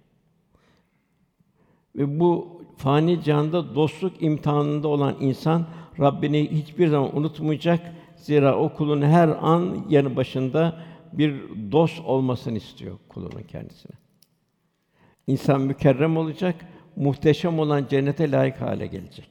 [1.99, 5.67] Ve bu fani canda dostluk imtihanında olan insan
[6.01, 7.95] Rabbini hiçbir zaman unutmayacak.
[8.17, 10.77] Zira o kulun her an yanı başında
[11.13, 11.35] bir
[11.73, 13.97] dost olmasını istiyor kulunun kendisine.
[15.27, 16.55] İnsan mükerrem olacak,
[16.97, 19.29] muhteşem olan cennete layık hale gelecek.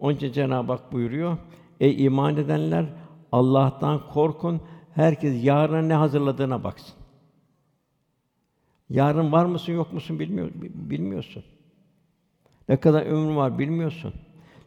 [0.00, 1.38] Onun için Cenab-ı Hak buyuruyor:
[1.80, 2.86] Ey iman edenler,
[3.32, 4.60] Allah'tan korkun.
[4.94, 7.01] Herkes yarına ne hazırladığına baksın.
[8.92, 11.44] Yarın var mısın yok musun bilmiyor, bilmiyorsun.
[12.68, 14.14] Ne kadar ömrün var bilmiyorsun.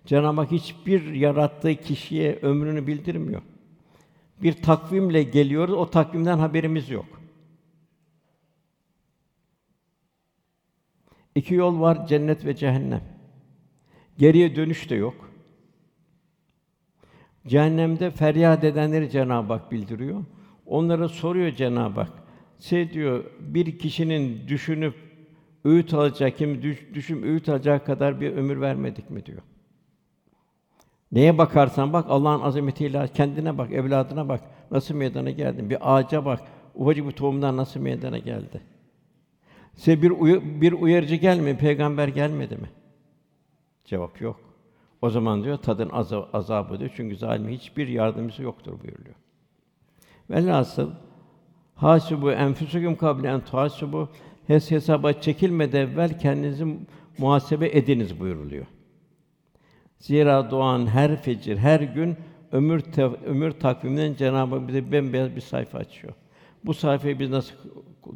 [0.06, 3.42] Cenab-ı Hak hiçbir yarattığı kişiye ömrünü bildirmiyor.
[4.42, 7.06] Bir takvimle geliyoruz, o takvimden haberimiz yok.
[11.36, 13.04] İki yol var, cennet ve cehennem.
[14.18, 15.30] Geriye dönüş de yok.
[17.48, 20.26] Cehennemde feryat edenleri Cenab-ı Hak bildiriyor.
[20.66, 22.25] Onlara soruyor Cenab-ı Hak.
[22.65, 24.95] Şey diyor, bir kişinin düşünüp
[25.65, 29.41] öğüt alacak, kim düş, düşün öğüt alacak kadar bir ömür vermedik mi diyor.
[31.12, 34.41] Neye bakarsan bak Allah'ın azametiyle kendine bak, evladına bak.
[34.71, 35.69] Nasıl meydana geldin?
[35.69, 36.41] Bir ağaca bak.
[36.75, 38.62] Ufacık bir tohumdan nasıl meydana geldi?
[39.75, 42.69] Size bir uy- bir uyarıcı gelmedi, peygamber gelmedi mi?
[43.86, 44.39] Cevap yok.
[45.01, 46.91] O zaman diyor tadın azab, azabı diyor.
[46.95, 49.15] Çünkü zalimin hiçbir yardımcısı yoktur buyuruyor.
[50.30, 50.91] Velhasıl
[51.76, 54.10] hasibu enfusukum kable en tuhasibu
[54.48, 56.78] hes hesaba çekilmeden evvel kendinizi
[57.17, 58.65] muhasebe ediniz buyuruluyor.
[60.00, 62.17] Zira doğan her fecir, her gün
[62.52, 66.13] ömür te, ömür takviminden Cenab-ı Hak bize bembeyaz bir sayfa açıyor.
[66.63, 67.56] Bu sayfayı biz nasıl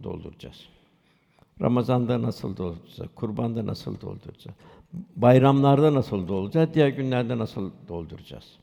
[0.03, 0.69] dolduracağız?
[1.61, 3.09] Ramazan'da nasıl dolduracağız?
[3.15, 4.57] Kurban'da nasıl dolduracağız?
[5.15, 6.73] Bayramlarda nasıl dolduracağız?
[6.73, 8.59] Diğer günlerde nasıl dolduracağız?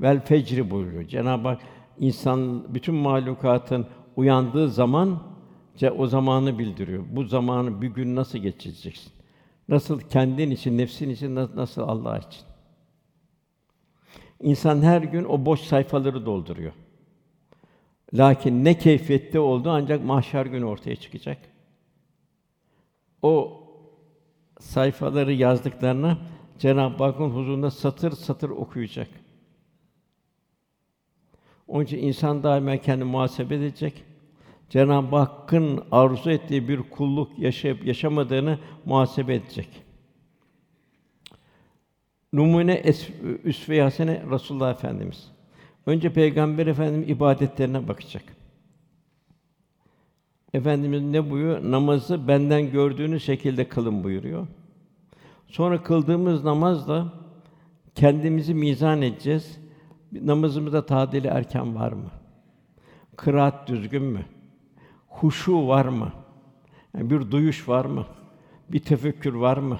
[0.00, 1.04] Vel fecri buyuruyor.
[1.04, 1.60] Cenab-ı Hak
[2.00, 3.86] insan bütün mahlukatın
[4.16, 5.22] uyandığı zaman
[5.96, 7.04] o zamanı bildiriyor.
[7.10, 9.12] Bu zamanı bir gün nasıl geçireceksin?
[9.68, 12.42] Nasıl kendin için, nefsin için, nasıl Allah için?
[14.40, 16.72] İnsan her gün o boş sayfaları dolduruyor.
[18.14, 21.38] Lakin ne keyfiyette olduğu ancak mahşer günü ortaya çıkacak.
[23.22, 23.62] O
[24.60, 26.18] sayfaları yazdıklarına
[26.58, 29.08] Cenab-ı Hakk'ın huzurunda satır satır okuyacak.
[31.68, 34.04] Onun için insan daima kendi muhasebe edecek.
[34.70, 39.68] Cenab-ı Hakk'ın arzu ettiği bir kulluk yaşayıp yaşamadığını muhasebe edecek.
[42.32, 42.82] Numune
[43.44, 45.30] üsve-i hasene Resulullah Efendimiz.
[45.86, 48.22] Önce Peygamber Efendimiz ibadetlerine bakacak.
[50.54, 51.70] Efendimiz ne buyuruyor?
[51.70, 54.46] Namazı benden gördüğünüz şekilde kılın buyuruyor.
[55.46, 57.12] Sonra kıldığımız namazla
[57.94, 59.58] kendimizi mizan edeceğiz.
[60.12, 62.10] Namazımızda tadili erken var mı?
[63.16, 64.24] Kıraat düzgün mü?
[65.08, 66.12] Huşu var mı?
[66.94, 68.06] Yani bir duyuş var mı?
[68.68, 69.78] Bir tefekkür var mı?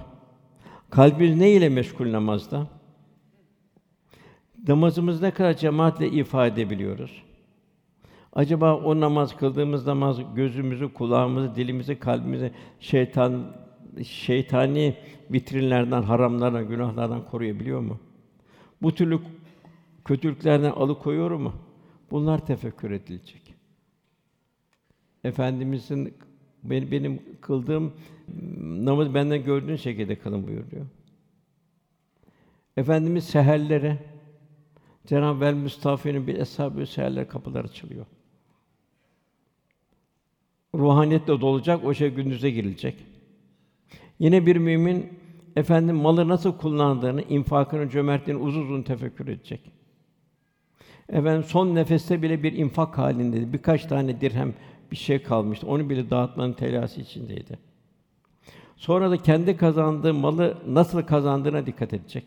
[0.90, 2.66] Kalbimiz ne ile meşgul namazda?
[4.68, 7.22] Namazımız ne kadar cemaatle ifade edebiliyoruz?
[8.32, 13.56] Acaba o namaz kıldığımız namaz gözümüzü, kulağımızı, dilimizi, kalbimizi şeytan
[14.04, 14.96] şeytani
[15.30, 17.98] vitrinlerden, haramlardan, günahlardan koruyabiliyor mu?
[18.82, 19.20] Bu türlü
[20.08, 21.52] kötülüklerden alıkoyuyor mu?
[22.10, 23.54] Bunlar tefekkür edilecek.
[25.24, 26.14] Efendimizin
[26.62, 27.92] benim, kıldığım
[28.60, 30.86] namaz benden gördüğün şekilde kılın buyuruyor.
[32.76, 33.98] Efendimiz seherlere
[35.06, 38.06] Cenab-ı Vel Mustafa'nın bir eshab-ı seherler kapılar açılıyor.
[40.74, 42.96] Ruhaniyetle dolacak, o şey gündüze girilecek.
[44.18, 45.18] Yine bir mümin
[45.56, 49.77] efendim malı nasıl kullandığını, infakını, cömertliğini uzun uzun tefekkür edecek.
[51.12, 53.52] Efendim son nefeste bile bir infak halindeydi.
[53.52, 54.54] Birkaç tane dirhem
[54.90, 55.66] bir şey kalmıştı.
[55.66, 57.58] Onu bile dağıtmanın telası içindeydi.
[58.76, 62.24] Sonra da kendi kazandığı malı nasıl kazandığına dikkat edecek.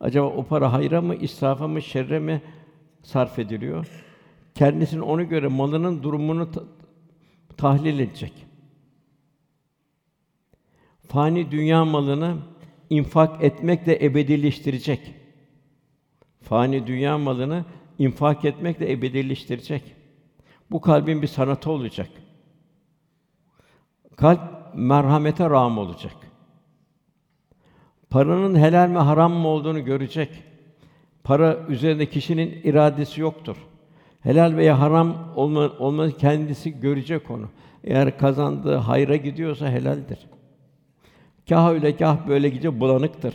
[0.00, 2.42] Acaba o para hayra mı, israfa mı, şerre mi
[3.02, 3.88] sarf ediliyor?
[4.54, 6.64] Kendisinin ona göre malının durumunu ta-
[7.56, 8.32] tahlil edecek.
[11.08, 12.36] Fani dünya malını
[12.90, 15.14] infak etmekle ebedileştirecek.
[16.44, 17.64] Fani dünya malını
[17.98, 19.82] infak etmekle ebedileştirecek.
[20.70, 22.08] Bu kalbin bir sanatı olacak.
[24.16, 24.40] Kalp
[24.74, 26.14] merhamete rağm olacak.
[28.10, 30.30] Paranın helal mi haram mı olduğunu görecek.
[31.24, 33.56] Para üzerinde kişinin iradesi yoktur.
[34.20, 37.48] Helal veya haram olma, olması kendisi görecek onu.
[37.84, 40.18] Eğer kazandığı hayra gidiyorsa helaldir.
[41.48, 43.34] Kâh öyle kâh böyle gidiyor bulanıktır.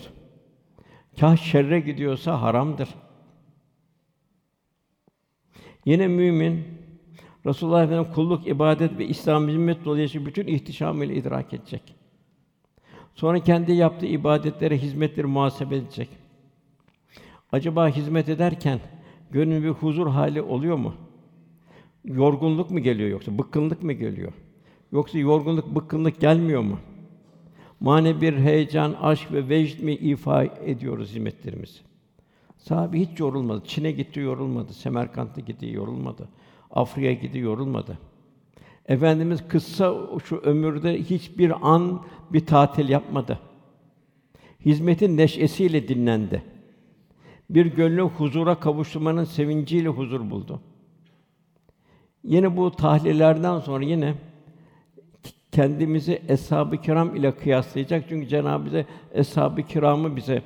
[1.20, 2.90] Kâh şerre gidiyorsa haramdır.
[5.86, 6.64] Yine mümin
[7.46, 11.96] Resulullah Efendimiz kulluk, ibadet ve İslam hizmet dolayısıyla bütün ihtişamıyla idrak edecek.
[13.16, 16.10] Sonra kendi yaptığı ibadetlere, hizmetleri muhasebe edecek.
[17.52, 18.80] Acaba hizmet ederken
[19.32, 20.94] gönül bir huzur hali oluyor mu?
[22.06, 24.34] Yorgunluk mu geliyor yoksa bıkkınlık mı geliyor?
[24.92, 26.80] Yoksa yorgunluk, bıkkınlık gelmiyor mu?
[27.80, 31.80] Manevi bir heyecan, aşk ve vecd mi ifa ediyoruz hizmetlerimizi?
[32.58, 33.64] Sahabe hiç yorulmadı.
[33.66, 34.74] Çin'e gitti yorulmadı.
[34.74, 36.30] Semerkant'a gitti yorulmadı.
[36.72, 37.98] Afrika'ya gitti yorulmadı.
[38.86, 43.40] Efendimiz kısa şu ömürde hiçbir an bir tatil yapmadı.
[44.66, 46.44] Hizmetin neşesiyle dinlendi.
[47.50, 50.62] Bir gönlü huzura kavuşturmanın sevinciyle huzur buldu.
[52.24, 54.14] Yine bu tahlillerden sonra yine
[55.52, 58.06] kendimizi eshab-ı kiram ile kıyaslayacak.
[58.10, 60.42] Çünkü Cenab-ı bize eshab-ı kiramı bize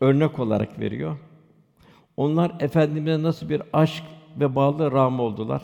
[0.00, 1.16] örnek olarak veriyor.
[2.16, 4.04] Onlar efendimize nasıl bir aşk
[4.40, 5.62] ve bağlı rağm oldular?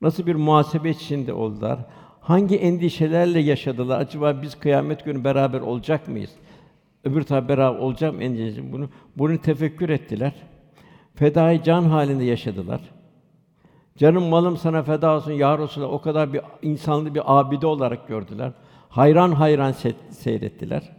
[0.00, 1.78] Nasıl bir muhasebe içinde oldular?
[2.20, 4.00] Hangi endişelerle yaşadılar?
[4.00, 6.30] Acaba biz kıyamet günü beraber olacak mıyız?
[7.04, 8.72] Öbür taraf beraber olacak mı endişesi?
[8.72, 10.32] Bunu bunu tefekkür ettiler.
[11.14, 12.80] Fedai can halinde yaşadılar.
[13.98, 15.92] Canım malım sana feda olsun ya Resulallah.
[15.92, 18.52] O kadar bir insanlı bir abide olarak gördüler.
[18.88, 20.96] Hayran hayran se- seyrettiler.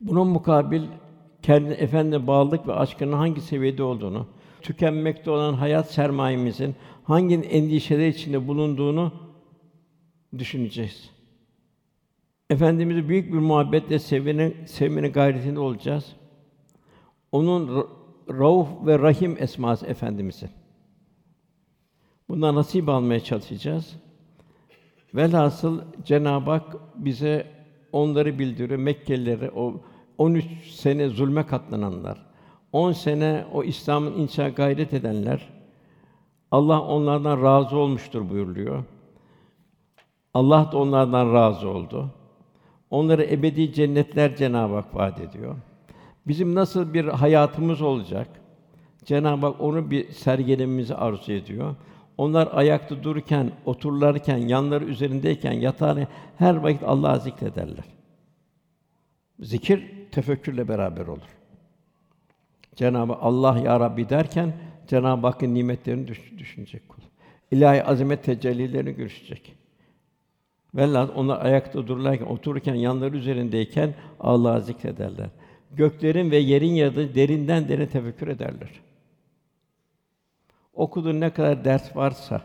[0.00, 0.82] Bunun mukabil
[1.42, 4.26] kendi efendine bağlılık ve aşkının hangi seviyede olduğunu,
[4.62, 9.12] tükenmekte olan hayat sermayemizin hangi endişeler içinde bulunduğunu
[10.38, 11.10] düşüneceğiz.
[12.50, 16.16] Efendimizi büyük bir muhabbetle sevmenin, sevmenin gayretinde olacağız.
[17.32, 17.86] Onun ra-
[18.28, 20.50] Rauf ve Rahim esması Efendimizin.
[22.28, 23.96] Bundan nasip almaya çalışacağız.
[25.14, 27.46] Velhasıl Cenab-ı Hak bize
[27.92, 28.78] onları bildiriyor.
[28.80, 29.80] Mekkelileri o
[30.18, 32.26] 13 sene zulme katlananlar,
[32.72, 35.48] 10 sene o İslam'ın inşa gayret edenler
[36.50, 38.84] Allah onlardan razı olmuştur buyuruluyor.
[40.34, 42.10] Allah da onlardan razı oldu.
[42.90, 45.54] Onlara ebedi cennetler Cenab-ı Hak vaat ediyor.
[46.26, 48.28] Bizim nasıl bir hayatımız olacak?
[49.04, 51.74] Cenab-ı Hak onu bir sergilememizi arzu ediyor.
[52.18, 56.06] Onlar ayakta dururken, otururlarken, yanları üzerindeyken, yatağını
[56.38, 57.84] her vakit Allah'ı zikrederler.
[59.40, 61.36] Zikir tefekkürle beraber olur.
[62.76, 64.52] Cenabı Allah ya Rabbi derken
[64.86, 67.02] Cenab-ı Hakk'ın nimetlerini düş- düşünecek kul.
[67.50, 69.54] İlahi azamet tecellilerini görüşecek.
[70.74, 75.28] Velhâsıl onlar ayakta dururlarken, otururken, yanları üzerindeyken Allah'ı zikrederler.
[75.72, 78.70] Göklerin ve yerin yaratı derinden derin tefekkür ederler.
[80.76, 82.42] Okuduğun ne kadar ders varsa,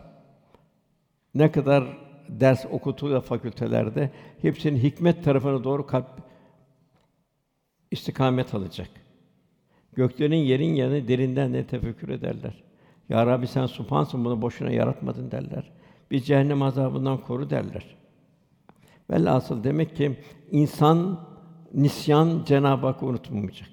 [1.36, 1.98] ne kadar
[2.30, 4.10] ders okutuluyor fakültelerde,
[4.42, 6.08] hepsinin hikmet tarafına doğru kalp
[7.92, 8.90] istikamet alacak.
[9.94, 12.64] Göklerin yerin yanı derinden de tefekkür ederler.
[13.10, 15.72] Ya Rabbi sen supansın bunu boşuna yaratmadın derler.
[16.12, 17.96] Bir cehennem azabından koru derler.
[19.10, 20.18] Velhasıl demek ki
[20.52, 21.28] insan
[21.74, 23.70] nisyan Cenab-ı Hakk'ı unutmayacak.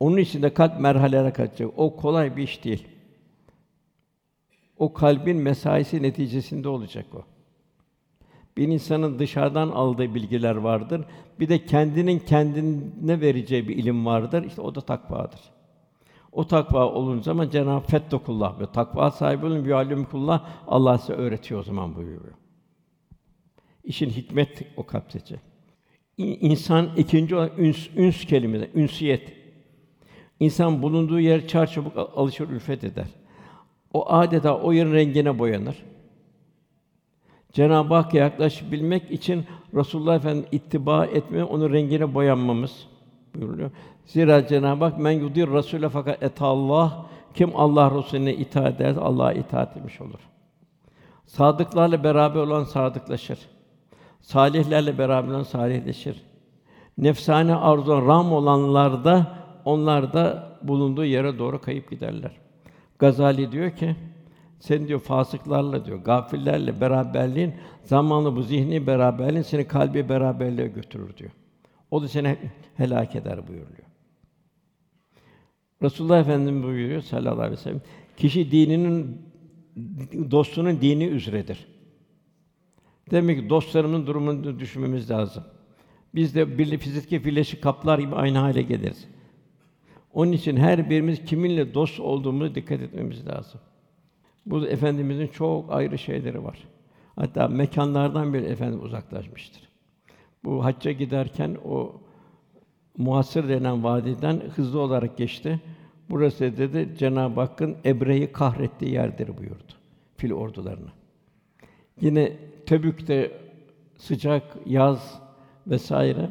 [0.00, 1.70] Onun için de kalp merhalelere kaçacak.
[1.76, 2.88] O kolay bir iş değil.
[4.78, 7.22] O kalbin mesaisi neticesinde olacak o.
[8.56, 11.04] Bir insanın dışarıdan aldığı bilgiler vardır.
[11.40, 14.44] Bir de kendinin kendine vereceği bir ilim vardır.
[14.44, 15.40] İşte o da takvadır.
[16.32, 21.60] O takva olunca zaman Cenab-ı Fettekullah ve takva sahibi olun bir alimkullah Allah size öğretiyor
[21.60, 22.34] o zaman buyuruyor.
[23.84, 25.40] İşin hikmet o.
[26.18, 29.32] İ- İnsan ikinci olarak üns, üns kelimesi, ünsiyet.
[30.40, 33.06] İnsan bulunduğu yer çarçabuk alışır, ülfet eder.
[33.92, 35.76] O adeta o yerin rengine boyanır.
[37.52, 42.86] Cenab-ı Hakk'a yaklaşabilmek için Resulullah Efendimiz ittiba etme, onun rengine boyanmamız
[43.34, 43.70] buyuruyor.
[44.04, 49.32] Zira Cenab-ı Hak men yudir Rasûle fakat et Allah kim Allah Resulüne itaat eder Allah'a
[49.32, 50.20] itaat etmiş olur.
[51.26, 53.38] Sadıklarla beraber olan sadıklaşır.
[54.20, 56.22] Salihlerle beraber olan salihleşir.
[56.98, 62.47] Nefsane arzudan ram olanlar da onlar da bulunduğu yere doğru kayıp giderler.
[62.98, 63.96] Gazali diyor ki
[64.60, 71.30] sen diyor fasıklarla diyor, gafillerle beraberliğin zamanlı bu zihni beraberliğin seni kalbi beraberliğe götürür diyor.
[71.90, 72.36] O da seni
[72.76, 73.88] helak eder buyuruyor.
[75.82, 77.82] Resulullah Efendimiz buyuruyor sallallahu aleyhi ve sellem.
[78.16, 79.22] Kişi dininin
[80.30, 81.66] dostunun dini üzredir.
[83.10, 85.44] Demek ki dostlarımızın durumunu düşünmemiz lazım.
[86.14, 89.08] Biz de bir fiziki birleşik kaplar gibi aynı hale geliriz.
[90.14, 93.60] Onun için her birimiz kiminle dost olduğumuzu dikkat etmemiz lazım.
[94.46, 96.58] Bu efendimizin çok ayrı şeyleri var.
[97.16, 99.68] Hatta mekanlardan bile efendim uzaklaşmıştır.
[100.44, 101.92] Bu hacca giderken o
[102.96, 105.60] Muhasır denen vadiden hızlı olarak geçti.
[106.10, 109.72] Burası dedi Cenab-ı Hakk'ın Ebre'yi kahrettiği yerdir buyurdu
[110.16, 110.92] fil ordularına.
[112.00, 112.36] Yine
[112.66, 113.32] Tebük'te
[113.96, 115.20] sıcak yaz
[115.66, 116.30] vesaire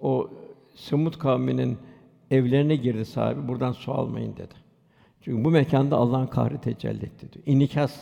[0.00, 0.30] o
[0.74, 1.78] Semud kavminin
[2.32, 3.48] evlerine girdi sahibi.
[3.48, 4.54] Buradan su almayın dedi.
[5.20, 7.44] Çünkü bu mekanda Allah'ın kahri tecelli etti diyor.
[7.46, 8.00] İnikas.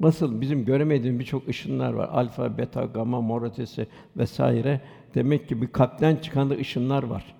[0.00, 2.08] Nasıl bizim göremediğimiz birçok ışınlar var.
[2.08, 3.86] Alfa, beta, gamma, mor ötesi
[4.16, 4.80] vesaire.
[5.14, 7.34] Demek ki bir kalpten çıkan da ışınlar var.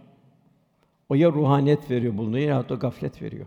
[1.09, 3.47] O ya ruhaniyet veriyor bulunuyor ya da gaflet veriyor.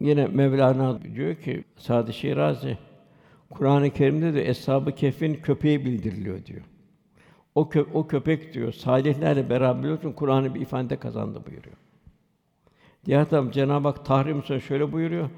[0.00, 2.78] Yine Mevlana diyor ki Sadi Şirazi
[3.50, 6.62] Kur'an-ı Kerim'de de Eshab-ı Kehf'in köpeği bildiriliyor diyor.
[7.54, 11.76] O kö o köpek diyor salihlerle beraber olsun Kur'an'ı bir ifade kazandı buyuruyor.
[13.04, 15.30] Diğer taraftan Cenab-ı Hak tahrim sonra şöyle buyuruyor.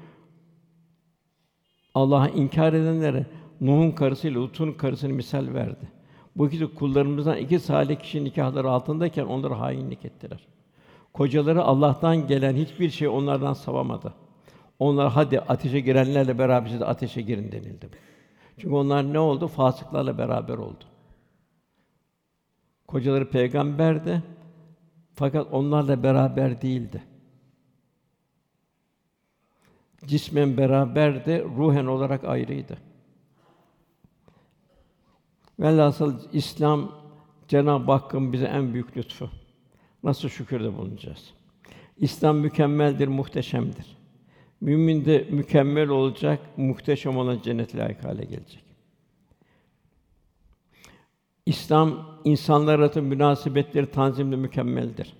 [1.95, 3.25] Allah'ı inkar edenlere
[3.61, 5.91] Nuh'un karısıyla Lut'un karısını misal verdi.
[6.35, 10.47] Bu ikisi kullarımızdan iki salih kişinin nikahları altındayken onlara hainlik ettiler.
[11.13, 14.13] Kocaları Allah'tan gelen hiçbir şey onlardan savamadı.
[14.79, 17.89] Onlar hadi ateşe girenlerle beraber siz de ateşe girin denildi.
[18.57, 19.47] Çünkü onlar ne oldu?
[19.47, 20.83] Fasıklarla beraber oldu.
[22.91, 24.23] Kocaları peygamberdi
[25.13, 27.03] fakat onlarla beraber değildi.
[30.05, 32.77] Cismen beraberdi, ruhen olarak ayrıydı.
[35.59, 36.91] Velhasıl İslam
[37.47, 39.29] Cenab-ı Hakk'ın bize en büyük lütfu.
[40.03, 41.33] Nasıl şükürde bulunacağız?
[41.97, 43.97] İslam mükemmeldir, muhteşemdir.
[44.61, 48.70] Mümin de mükemmel olacak, muhteşem olan cennet layık hale gelecek.
[51.45, 55.13] İslam insanlar arasında münasebetleri tanzimde mükemmeldir.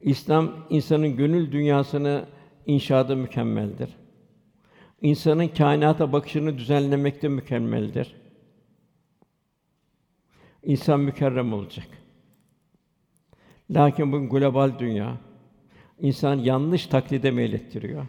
[0.00, 2.26] İslam insanın gönül dünyasını
[2.66, 3.96] inşada mükemmeldir.
[5.00, 8.14] İnsanın kainata bakışını düzenlemekte mükemmeldir.
[10.62, 11.86] İnsan mükerrem olacak.
[13.70, 15.16] Lakin bu global dünya
[16.00, 18.06] insan yanlış taklide meylettiriyor.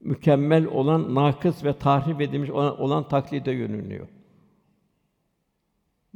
[0.00, 4.08] Mükemmel olan nakıs ve tahrip edilmiş olan, olan taklide yöneliyor.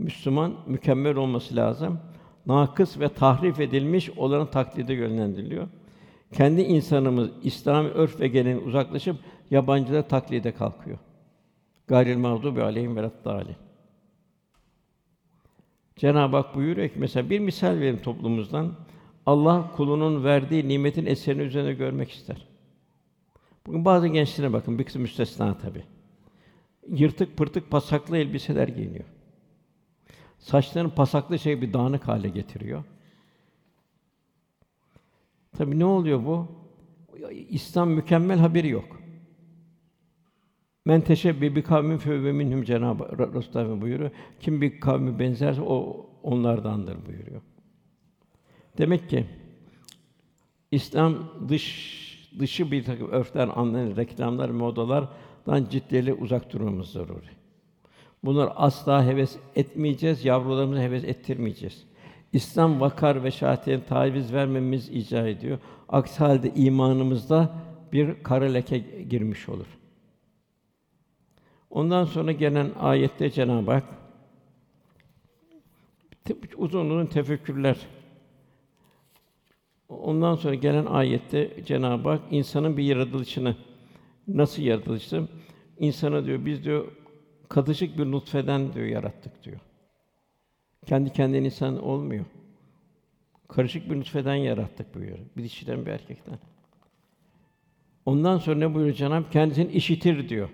[0.00, 2.00] Müslüman mükemmel olması lazım.
[2.46, 5.68] Nakıs ve tahrif edilmiş olanın taklide yönlendiriliyor.
[6.32, 9.16] Kendi insanımız İslam örf ve geleneğinden uzaklaşıp
[9.50, 10.98] yabancılara taklide kalkıyor.
[11.86, 13.56] Gayril mağdubi aleyhim ve Cenab-ı
[15.96, 18.72] Cenab-ı Hak buyuruyor ki mesela bir misal verin toplumumuzdan.
[19.26, 22.46] Allah kulunun verdiği nimetin eserini üzerine görmek ister.
[23.66, 25.82] Bugün bazı gençlere bakın, bir kısım müstesna tabi.
[26.88, 29.04] Yırtık pırtık pasaklı elbiseler giyiniyor.
[30.40, 32.84] Saçlarını pasaklı şey bir dağınık hale getiriyor.
[35.52, 36.46] Tabi ne oluyor bu?
[37.48, 39.00] İslam mükemmel haberi yok.
[40.84, 44.10] Men teşebbi bi kavmin fe minhum Cenab-ı Resulullah buyuruyor.
[44.40, 47.42] Kim bir kavmi benzerse o onlardandır buyuruyor.
[48.78, 49.26] Demek ki
[50.70, 52.00] İslam dış
[52.38, 57.39] dışı bir takım örfler, anlayan reklamlar, modalardan ciddiyle uzak durmamız zaruri.
[58.24, 61.84] Bunlar asla heves etmeyeceğiz, yavrularımıza heves ettirmeyeceğiz.
[62.32, 65.58] İslam vakar ve şahitliğine taviz vermemiz icap ediyor.
[65.88, 67.54] Aksi halde imanımızda
[67.92, 69.66] bir kara leke girmiş olur.
[71.70, 73.84] Ondan sonra gelen ayette Cenab-ı Hak
[76.56, 77.76] uzun uzun tefekkürler.
[79.88, 83.56] Ondan sonra gelen ayette Cenab-ı Hak insanın bir yaratılışını
[84.28, 85.28] nasıl yaratılışı?
[85.78, 86.92] İnsana diyor biz diyor
[87.50, 89.60] katışık bir nutfeden diyor yarattık diyor.
[90.86, 92.24] Kendi kendine insan olmuyor.
[93.48, 95.18] Karışık bir nutfeden yarattık buyuruyor.
[95.36, 96.38] Bir dişiden bir erkekten.
[98.06, 99.32] Ondan sonra ne buyuruyor Cenab-ı Hak?
[99.32, 100.48] Kendisini işitir diyor.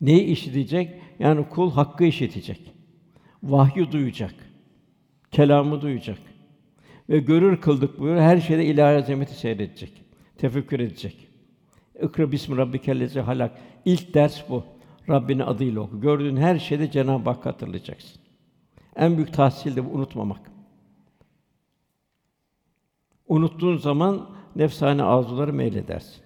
[0.00, 1.00] Neyi işitecek?
[1.18, 2.72] Yani kul hakkı işitecek.
[3.42, 4.34] Vahyi duyacak.
[5.30, 6.18] Kelamı duyacak.
[7.08, 8.22] Ve görür kıldık buyuruyor.
[8.22, 9.92] Her şeyde ilahi azameti seyredecek.
[10.38, 11.28] Tefekkür edecek.
[12.02, 13.58] İkra bismi rabbikellezi halak.
[13.84, 14.75] İlk ders bu.
[15.08, 16.00] Rabbini adıyla oku.
[16.00, 18.20] Gördüğün her şeyde Cenab-ı Hak hatırlayacaksın.
[18.96, 20.40] En büyük tahsil de bu unutmamak.
[23.28, 26.24] Unuttuğun zaman nefsane arzuları meyledersin.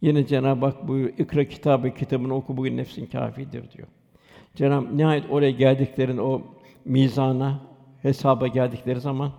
[0.00, 3.88] Yine Cenab-ı Hak buyuruyor, ikra kitabı, kitabını oku bugün nefsin kâfidir diyor.
[4.54, 6.42] Cenab-ı nihayet oraya geldiklerin o
[6.84, 7.60] mizana,
[8.02, 9.32] hesaba geldikleri zaman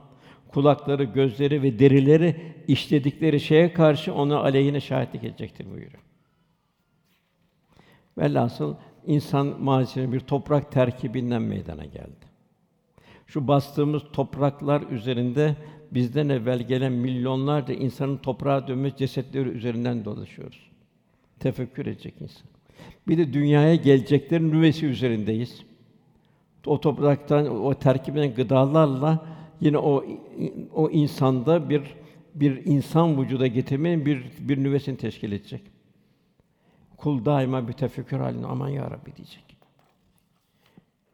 [0.48, 6.05] kulakları, gözleri ve derileri işledikleri şeye karşı ona aleyhine şahitlik edecektir buyuruyor.
[8.18, 12.26] Velhasıl insan mazisinin bir toprak terkibinden meydana geldi.
[13.28, 15.56] Şu bastığımız topraklar üzerinde
[15.92, 20.72] bizden evvel gelen milyonlarca insanın toprağa dönmüş cesetleri üzerinden dolaşıyoruz.
[21.40, 22.48] Tefekkür edecek insan.
[23.08, 25.64] Bir de dünyaya geleceklerin nüvesi üzerindeyiz.
[26.66, 29.26] O topraktan, o terkibinden gıdalarla
[29.62, 30.06] yine o
[30.74, 31.82] o insanda bir
[32.36, 35.62] bir insan vücuda getirmenin bir bir nüvesini teşkil edecek.
[36.98, 39.44] Kul daima bir tefekkür halinde aman ya Rabbi diyecek.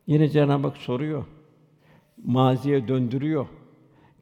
[0.07, 1.25] Yine Cenab-ı Hak soruyor.
[2.25, 3.47] Maziye döndürüyor.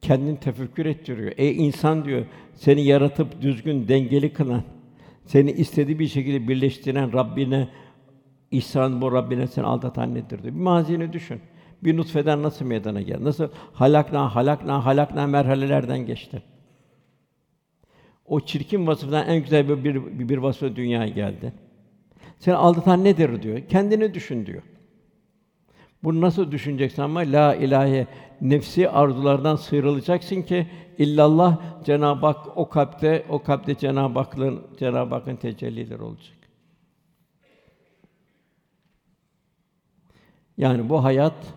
[0.01, 1.31] Kendini tefekkür ettiriyor.
[1.37, 4.63] Ey insan diyor, seni yaratıp düzgün, dengeli kılan,
[5.25, 7.69] seni istediği bir şekilde birleştiren Rabbine
[8.51, 10.55] ihsan bu Rabbine seni aldatan nedir diyor.
[10.55, 11.41] Bir mazini düşün.
[11.83, 13.23] Bir nutfeden nasıl meydana geldi?
[13.23, 16.43] Nasıl halakna halakna halakna merhalelerden geçti.
[18.29, 21.53] O çirkin vasıftan en güzel bir bir, bir vasfı dünyaya geldi.
[22.39, 23.61] Seni aldatan nedir diyor.
[23.69, 24.63] Kendini düşün diyor.
[26.03, 28.07] Bunu nasıl düşüneceksin ama la ilahe
[28.41, 30.67] nefsi arzulardan sıyrılacaksın ki
[30.97, 36.37] illallah Cenab-ı Hak o kalpte o kalpte Cenab-ı Hak'ın Cenab-ı Hakk'ın tecellileri olacak.
[40.57, 41.53] Yani bu hayat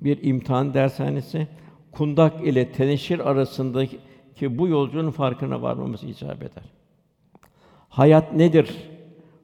[0.00, 1.48] bir imtihan dershanesi.
[1.92, 3.98] Kundak ile teneşir arasındaki
[4.42, 6.64] bu yolculuğun farkına varmamız icap eder.
[7.88, 8.76] Hayat nedir?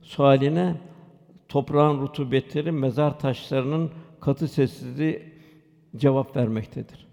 [0.02, 0.76] Sualine
[1.48, 3.90] toprağın rutubetleri mezar taşlarının
[4.20, 5.32] katı sessizliği
[5.96, 7.06] cevap vermektedir.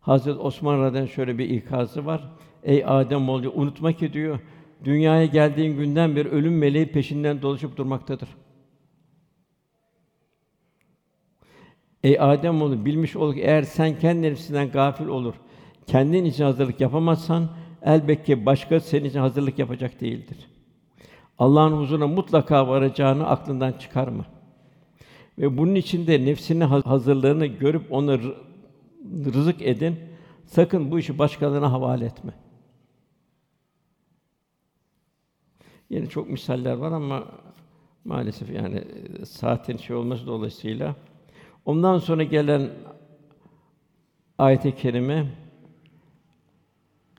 [0.00, 2.30] Hazret Osman Radyan şöyle bir ikazı var.
[2.62, 4.38] Ey Adem oğlu unutma ki diyor
[4.84, 8.28] dünyaya geldiğin günden beri ölüm meleği peşinden dolaşıp durmaktadır.
[12.04, 15.34] Ey Adem oğlu bilmiş ol ki eğer sen kendi nefsinden gafil olur,
[15.86, 17.48] kendin için hazırlık yapamazsan
[17.82, 20.50] elbette başka senin için hazırlık yapacak değildir.
[21.38, 24.26] Allah'ın huzuruna mutlaka varacağını aklından çıkarma.
[25.38, 28.20] Ve bunun için de nefsinin hazırlığını görüp onu
[29.34, 29.96] rızık edin.
[30.46, 32.32] Sakın bu işi başkalarına havale etme.
[35.90, 37.24] Yine çok misaller var ama
[38.04, 38.84] maalesef yani
[39.24, 40.96] saatin şey olması dolayısıyla
[41.64, 42.70] ondan sonra gelen
[44.38, 45.26] ayet-i kerime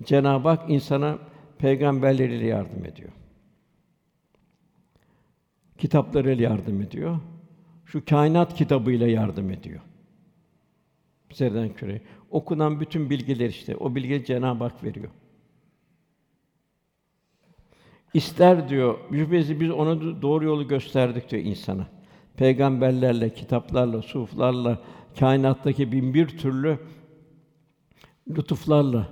[0.04, 1.20] Cenab-ı Hak insana
[1.58, 3.10] peygamberleriyle yardım ediyor.
[5.78, 7.20] Kitaplarıyla yardım ediyor.
[7.86, 9.82] Şu kainat kitabıyla yardım ediyor.
[11.34, 12.02] Zerden küre.
[12.30, 15.10] Okunan bütün bilgiler işte, o bilgileri Cenab-ı Hak veriyor.
[18.14, 21.88] İster diyor, şüphesiz biz ona doğru yolu gösterdik diyor insana.
[22.38, 24.80] Peygamberlerle, kitaplarla, suflarla,
[25.20, 26.80] kainattaki bin bir türlü
[28.30, 29.10] lütuflarla,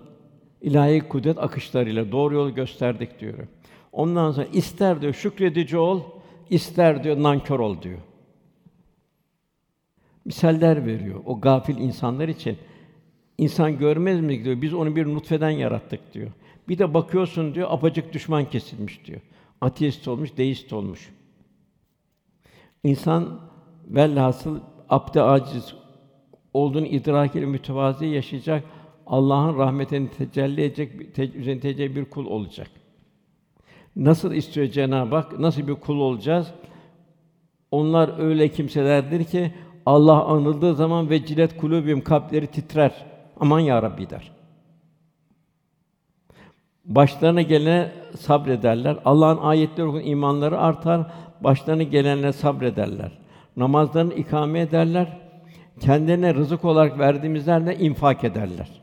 [0.61, 3.47] ilahi kudret akışlarıyla doğru yolu gösterdik diyor.
[3.91, 6.01] Ondan sonra ister diyor şükredici ol,
[6.49, 7.99] ister diyor nankör ol diyor.
[10.26, 12.57] Misaller veriyor o gafil insanlar için.
[13.38, 14.61] İnsan görmez mi diyor.
[14.61, 16.32] Biz onu bir nutfeden yarattık diyor.
[16.67, 19.22] Bir de bakıyorsun diyor apacık düşman kesilmiş diyor.
[19.61, 21.09] Ateist olmuş, deist olmuş.
[22.84, 23.39] İnsan
[23.88, 24.59] velhasıl
[24.89, 25.73] abde aciz
[26.53, 28.63] olduğunu idrak ile mütevazi yaşayacak.
[29.07, 32.67] Allah'ın rahmetini tecelli edecek, te, üzerine bir kul olacak.
[33.95, 35.39] Nasıl istiyor Cenab-ı Hak?
[35.39, 36.53] Nasıl bir kul olacağız?
[37.71, 39.53] Onlar öyle kimselerdir ki
[39.86, 43.05] Allah anıldığı zaman ve cilet kulubim kalpleri titrer.
[43.39, 44.32] Aman ya Rabbi der.
[46.86, 48.97] Başlarına gelene sabrederler.
[49.05, 51.11] Allah'ın ayetleri okun imanları artar.
[51.43, 53.11] Başlarına gelenle sabrederler.
[53.57, 55.17] Namazlarını ikame ederler.
[55.79, 58.81] Kendilerine rızık olarak verdiğimizlerle infak ederler.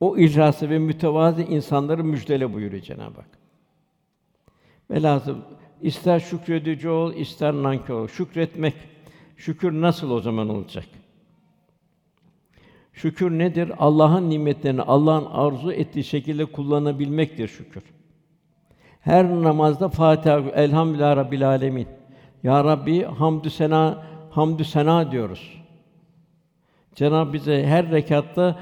[0.00, 3.38] O ihlası ve mütevazi insanları müjdele buyuruyor Cenab-ı Hak.
[4.90, 5.36] Velhâsıl
[5.80, 8.08] ister şükredici ol, ister nankör ol.
[8.08, 8.74] Şükretmek,
[9.36, 10.84] şükür nasıl o zaman olacak?
[12.92, 13.72] Şükür nedir?
[13.78, 17.82] Allah'ın nimetlerini Allah'ın arzu ettiği şekilde kullanabilmektir şükür.
[19.00, 21.88] Her namazda Fatiha, Elhamdülillah Rabbil Alemin.
[22.42, 25.62] Ya Rabbi hamdü sena, hamdü sena diyoruz.
[26.94, 28.58] Cenab bize her rekatta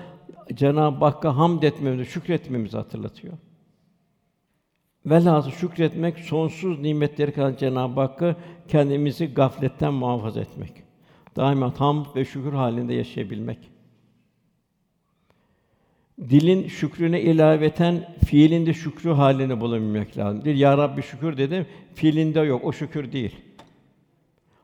[0.54, 3.34] Cenab-ı Hakk'a hamd etmemizi, şükretmemizi hatırlatıyor.
[5.06, 8.36] Velhâsıl şükretmek sonsuz nimetleri kalan Cenab-ı Hakk'ı
[8.68, 10.72] kendimizi gafletten muhafaza etmek.
[11.36, 13.58] Daima hamd ve şükür halinde yaşayabilmek.
[16.18, 20.44] Dilin şükrüne ilaveten fiilinde şükrü halini bulabilmek lazım.
[20.44, 22.64] Dil ya Rabbi şükür dedim, fiilinde yok.
[22.64, 23.36] O şükür değil.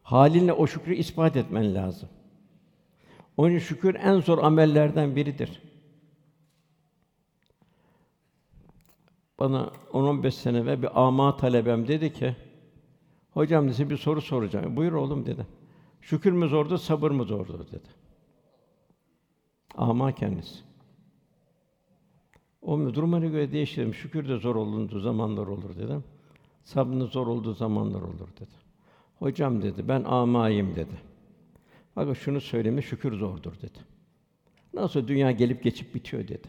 [0.02, 2.08] Halinle o şükrü ispat etmen lazım.
[3.36, 5.62] Onun şükür en zor amellerden biridir.
[9.38, 12.36] Bana 10-15 sene ve bir ama talebem dedi ki,
[13.30, 14.76] hocam size bir soru soracağım.
[14.76, 15.46] Buyur oğlum dedi.
[16.00, 17.88] Şükür mü zordur, sabır mı zordur dedi.
[19.74, 20.73] Ama kendisi.
[22.64, 23.94] O durumuna göre değiştirelim.
[23.94, 26.04] Şükür de zor olduğu zamanlar olur dedim.
[26.64, 28.64] Sabrın zor olduğu zamanlar olur dedi.
[29.18, 30.94] Hocam dedi, ben amayım dedi.
[31.96, 33.78] Bak şunu söyleme, şükür zordur dedi.
[34.74, 36.48] Nasıl dünya gelip geçip bitiyor dedi.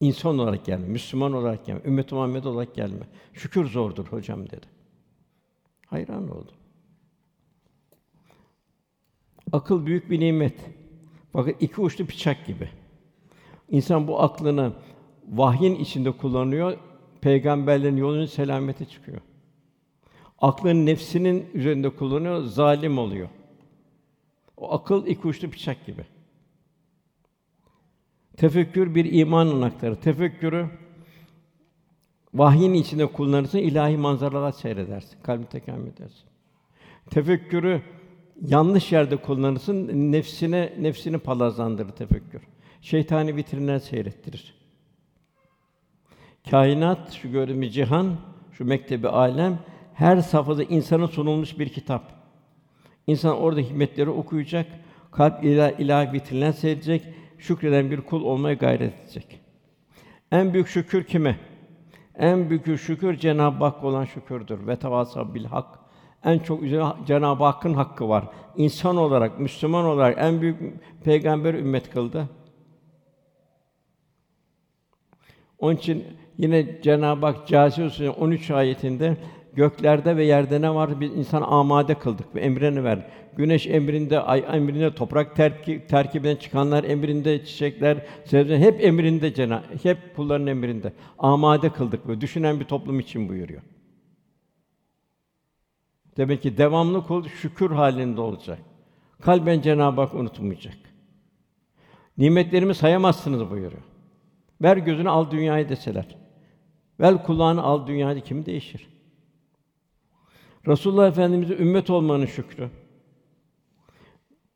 [0.00, 3.08] İnsan olarak gelme, Müslüman olarak gelme, ümmet Muhammed olarak gelme.
[3.32, 4.66] Şükür zordur hocam dedi.
[5.86, 6.54] Hayran oldum.
[9.52, 10.83] Akıl büyük bir nimet.
[11.34, 12.68] Bakın iki uçlu bıçak gibi.
[13.70, 14.72] İnsan bu aklını
[15.28, 16.76] vahyin içinde kullanıyor,
[17.20, 19.20] peygamberlerin yolunun selamete çıkıyor.
[20.38, 23.28] Aklını nefsinin üzerinde kullanıyor, zalim oluyor.
[24.56, 26.04] O akıl iki uçlu bıçak gibi.
[28.36, 30.00] Tefekkür bir iman anahtarı.
[30.00, 30.68] Tefekkürü
[32.34, 36.28] vahyin içinde kullanırsın, ilahi manzaralar seyredersin, kalbini tekamül edersin.
[37.10, 37.82] Tefekkürü
[38.46, 42.42] yanlış yerde kullanırsın, nefsine nefsini palazlandırır tefekkür.
[42.80, 44.54] Şeytani vitrinler seyrettirir.
[46.50, 48.16] Kainat, şu gördüğümüz cihan,
[48.52, 49.58] şu mektebi alem
[49.94, 52.12] her safhada insana sunulmuş bir kitap.
[53.06, 54.66] İnsan orada hikmetleri okuyacak,
[55.12, 57.02] kalp ilah, ilahi vitrinler seyredecek,
[57.38, 59.40] şükreden bir kul olmaya gayret edecek.
[60.32, 61.38] En büyük şükür kime?
[62.14, 64.66] En büyük şükür Cenab-ı Hak olan şükürdür.
[64.66, 65.83] Ve tevasa bil hak.
[66.24, 68.24] En çok üzerine Cenab-ı Hakk'ın hakkı var.
[68.56, 70.58] İnsan olarak, Müslüman olarak en büyük
[71.04, 72.28] peygamber ümmet kıldı.
[75.58, 76.04] Onun için
[76.38, 79.16] yine Cenab-ı Hak Câsiye Suresi 13 ayetinde
[79.54, 83.06] göklerde ve yerde ne var biz insan amade kıldık ve emrini ver.
[83.36, 89.98] Güneş emrinde, ay emrinde, toprak terki, terkibinden çıkanlar emrinde, çiçekler, sebze hep emrinde Cenab hep
[90.16, 90.92] kulların emrinde.
[91.18, 93.62] Amade kıldık ve düşünen bir toplum için buyuruyor.
[96.16, 98.58] Demek ki devamlı kul şükür halinde olacak.
[99.20, 100.76] Kalben Cenab-ı Hak unutmayacak.
[102.18, 103.82] Nimetlerimi sayamazsınız buyuruyor.
[104.62, 106.16] Ver gözünü al dünyayı deseler.
[107.00, 108.88] Ver kulağını al dünyayı kim değişir?
[110.66, 112.70] Resulullah Efendimiz'e ümmet olmanın şükrü.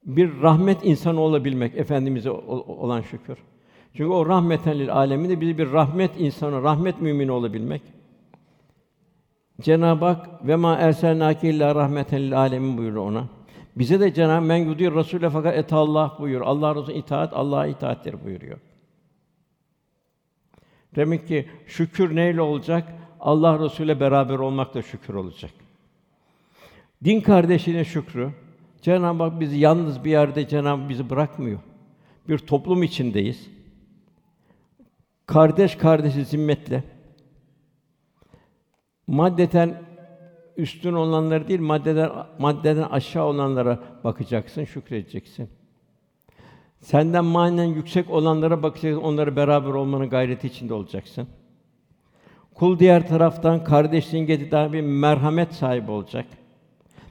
[0.04, 3.38] Bir rahmet insanı olabilmek efendimize olan şükür.
[3.94, 7.82] Çünkü o rahmeten lil aleminde bizi bir rahmet insanı, rahmet mümini olabilmek.
[9.60, 13.24] Cenab-ı Hak ve ma erselnâke illa rahmeten lil alemin buyuruyor ona.
[13.76, 16.46] Bize de Cenab-ı men yudir Rasûle fakat et Allah buyuruyor.
[16.46, 18.58] Allah Resulü itaat Allah'a itaattir buyuruyor.
[20.96, 22.92] Demek ki şükür neyle olacak?
[23.20, 25.50] Allah Resulü'yle beraber olmakla şükür olacak.
[27.04, 28.30] Din kardeşine şükrü,
[28.82, 31.58] Cenab-ı Hak bizi yalnız bir yerde Cenab-ı Hak bizi bırakmıyor.
[32.28, 33.46] Bir toplum içindeyiz.
[35.26, 36.84] Kardeş kardeşi zimmetle.
[39.08, 39.82] Maddeten
[40.56, 45.48] üstün olanları değil, maddeden maddeden aşağı olanlara bakacaksın, şükredeceksin.
[46.80, 51.28] Senden manen yüksek olanlara bakacaksın, onları beraber olmanın gayreti içinde olacaksın.
[52.54, 56.26] Kul diğer taraftan kardeşliğin getirdiği bir merhamet sahibi olacak.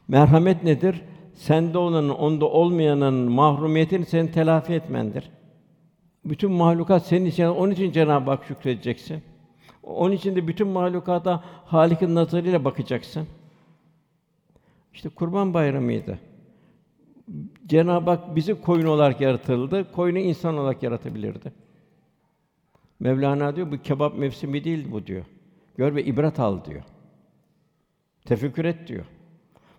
[0.07, 1.01] Merhamet nedir?
[1.33, 5.29] Sende olanın, onda olmayanın mahrumiyetini senin telafi etmendir.
[6.25, 9.23] Bütün mahlukat senin için, onun için Cenab-ı Hak şükredeceksin.
[9.87, 13.27] Onun için de bütün mahlukata Halik'in nazarıyla bakacaksın.
[14.93, 16.19] İşte Kurban Bayramı'ydı.
[17.67, 21.53] Cenab-ı Hak bizi koyun olarak yaratıldı, koyunu insan olarak yaratabilirdi.
[22.99, 25.25] Mevlana diyor, bu kebap mevsimi değil bu diyor.
[25.77, 26.83] Gör ve ibret al diyor.
[28.25, 29.05] Tefekkür et diyor.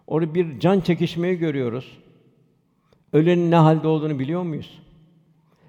[0.06, 1.98] Orada bir can çekişmeyi görüyoruz.
[3.12, 4.82] Ölenin ne halde olduğunu biliyor muyuz?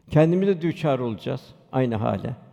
[0.09, 2.48] Kendimiz de düçar olacağız aynı hale.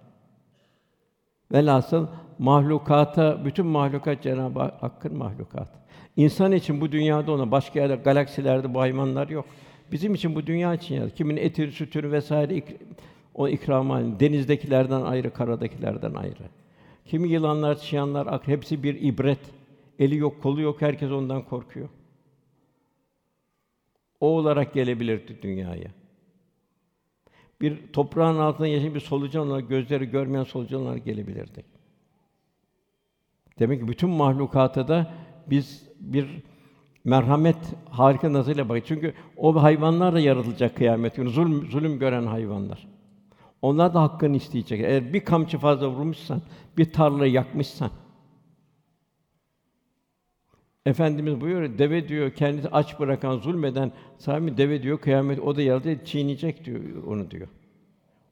[1.52, 2.06] Velhasıl
[2.38, 5.68] mahlukata, bütün mahlukat Cenab-ı Hakk'ın mahlukat.
[6.16, 9.44] İnsan için bu dünyada ona başka yerde galaksilerde bu hayvanlar yok.
[9.92, 11.10] Bizim için bu dünya için ya.
[11.10, 12.76] Kimin eti, sütünü vesaire ik-
[13.34, 14.20] o ikram.
[14.20, 16.42] Denizdekilerden ayrı, karadakilerden ayrı.
[17.04, 19.38] Kimi yılanlar, çıyanlar, ak hepsi bir ibret.
[19.98, 21.88] Eli yok, kolu yok, herkes ondan korkuyor.
[24.20, 25.88] O olarak gelebilirdi dünyaya.
[27.60, 31.64] Bir toprağın altında yaşayan bir solucan olarak, gözleri görmeyen solucan olarak gelebilirdi.
[33.58, 35.14] Demek ki bütün mahlukata da
[35.46, 36.42] biz bir
[37.04, 37.56] merhamet
[37.90, 38.88] harika nazarıyla bakıyoruz.
[38.88, 41.30] Çünkü o hayvanlar da yaratılacak kıyamet günü.
[41.30, 42.86] Zulüm, zulüm gören hayvanlar.
[43.62, 44.80] Onlar da hakkını isteyecek.
[44.80, 46.42] Eğer bir kamçı fazla vurmuşsan,
[46.78, 47.90] bir tarlayı yakmışsan,
[50.86, 56.04] Efendimiz buyuruyor, deve diyor kendisi aç bırakan, zulmeden sahibi deve diyor kıyamet o da yaradı
[56.04, 57.48] çiğneyecek diyor onu diyor.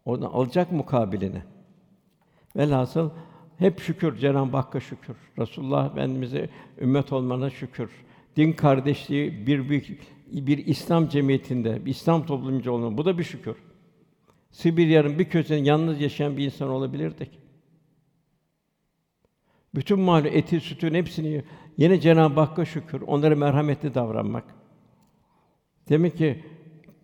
[0.04, 1.42] Oradan alacak mukabiline.
[2.56, 3.10] Velhasıl
[3.58, 5.16] hep şükür Cenab-ı Hakk'a şükür.
[5.38, 6.48] Resulullah Efendimize
[6.80, 7.90] ümmet olmana şükür.
[8.36, 9.98] Din kardeşliği bir bir,
[10.32, 13.56] bir İslam cemiyetinde, bir İslam toplumcu olma bu da bir şükür.
[14.50, 17.30] Sibirya'nın bir köşesinde yalnız yaşayan bir insan olabilirdik.
[19.74, 21.42] Bütün mahluk eti, sütün hepsini
[21.76, 23.00] yine Cenab-ı Hakk'a şükür.
[23.00, 24.44] Onlara merhametli davranmak.
[25.88, 26.44] Demek ki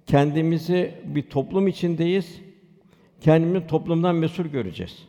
[0.07, 2.41] kendimizi bir toplum içindeyiz.
[3.21, 5.09] Kendimizi toplumdan mesul göreceğiz.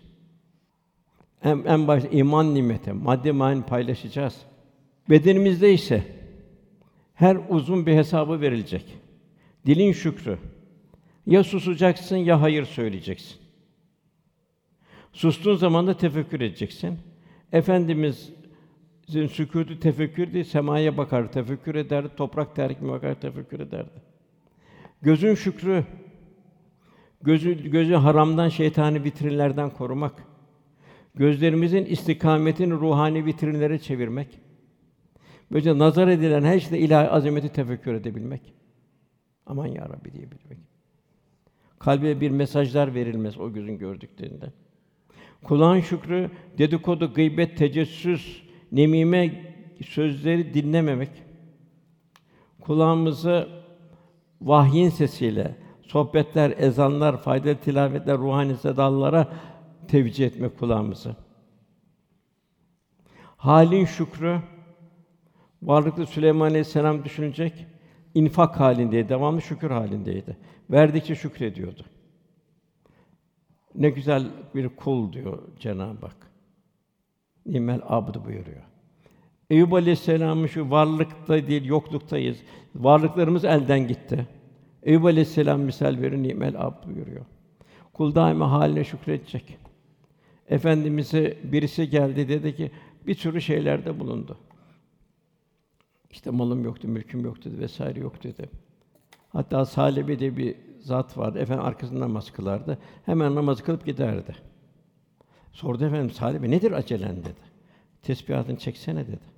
[1.44, 4.42] En, en başta iman nimeti, madde manen paylaşacağız.
[5.10, 6.04] Bedenimizde ise
[7.14, 8.86] her uzun bir hesabı verilecek.
[9.66, 10.38] Dilin şükrü.
[11.26, 13.38] Ya susacaksın ya hayır söyleyeceksin.
[15.14, 17.00] Sustuğun zaman da tefekkür edeceksin.
[19.12, 24.02] Efendimizin sükûtu tefekkür semaya bakar, tefekkür ederdi, toprak terkime bakar, tefekkür ederdi.
[25.02, 25.84] Gözün şükrü,
[27.22, 30.24] gözü gözü haramdan, şeytani vitrinlerden korumak.
[31.16, 34.40] Gözlerimizin istikametini ruhani vitrinlere çevirmek.
[35.52, 38.54] Böylece nazar edilen her şeyde ilahi azameti tefekkür edebilmek.
[39.46, 40.58] Aman ya Rabbi diyebilmek.
[41.80, 44.52] Kalbe bir mesajlar verilmez o gözün gördüklerinden.
[45.44, 49.54] Kulağın şükrü, dedikodu, gıybet, tecessüs, nemime
[49.88, 51.10] sözleri dinlememek.
[52.62, 53.50] Kulağımızı
[54.42, 59.34] vahyin sesiyle, sohbetler, ezanlar, faydalı tilavetler, ruhani sedalara
[59.88, 61.16] tevcih etmek kulağımızı.
[63.38, 64.40] Halin şükrü,
[65.62, 67.66] varlıklı Süleyman Aleyhisselam düşünecek,
[68.14, 70.38] infak halindeydi, devamlı şükür halindeydi.
[70.70, 71.86] Verdikçe şükrediyordu.
[73.76, 76.31] Ne güzel bir kul diyor Cenab-ı Hak.
[77.46, 78.62] Nimel abd buyuruyor.
[79.50, 82.38] Eyüp Aleyhisselam'ın şu varlıkta değil yokluktayız.
[82.76, 84.28] Varlıklarımız elden gitti.
[84.84, 87.26] Eyüp Aleyhisselam misal verir nimel abd buyuruyor.
[87.94, 89.58] Kul daima haline şükredecek.
[90.50, 92.72] Efendimize birisi geldi dedi ki
[93.08, 94.38] bir sürü şeylerde bulundu.
[96.12, 98.50] İşte malım yoktu, mülküm yoktu vesaire yok dedi.
[99.30, 101.40] Hatta Salibe diye bir zat vardı.
[101.40, 102.78] Efendim arkasından namaz kılardı.
[103.06, 104.36] Hemen namaz kılıp giderdi.
[105.52, 107.52] Sordu efendim Salibe nedir acelen dedi.
[108.02, 109.32] Tesbihatını çeksene dedi.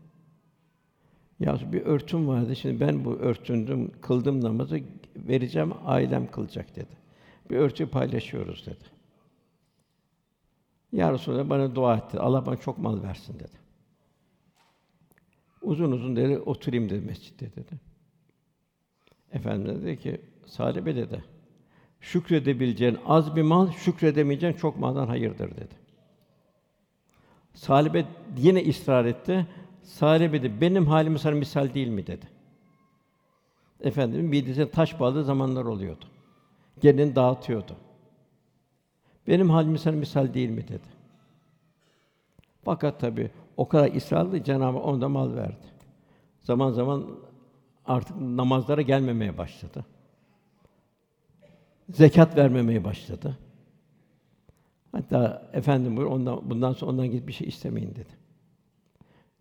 [1.40, 2.56] Ya bir örtüm vardı.
[2.56, 4.80] Şimdi ben bu örtündüm, kıldım namazı
[5.16, 6.98] vereceğim, ailem kılacak dedi.
[7.50, 8.84] Bir örtü paylaşıyoruz dedi.
[10.92, 12.20] Ya Resulallah bana dua etti.
[12.20, 13.64] Allah bana çok mal versin dedi.
[15.62, 17.80] Uzun uzun dedi, oturayım dedi mescitte dedi.
[19.32, 21.24] Efendimiz dedi ki, Salibe dedi,
[22.00, 25.83] şükredebileceğin az bir mal, şükredemeyeceğin çok maldan hayırdır dedi.
[27.54, 28.06] Salibe
[28.38, 29.48] yine ısrar etti.
[29.84, 32.26] Salibe de benim halim sana misal değil mi dedi.
[33.82, 36.06] Efendim midesine taş bağladığı zamanlar oluyordu.
[36.82, 37.76] Gelin dağıtıyordu.
[39.28, 40.88] Benim halim sana misal değil mi dedi.
[42.64, 45.68] Fakat tabi o kadar ısrarlı Cenab-ı Hak ona mal verdi.
[46.42, 47.06] Zaman zaman
[47.86, 49.86] artık namazlara gelmemeye başladı.
[51.90, 53.38] Zekat vermemeye başladı.
[54.94, 58.10] Hatta efendim buyur ondan bundan sonra ondan gidip bir şey istemeyin dedi.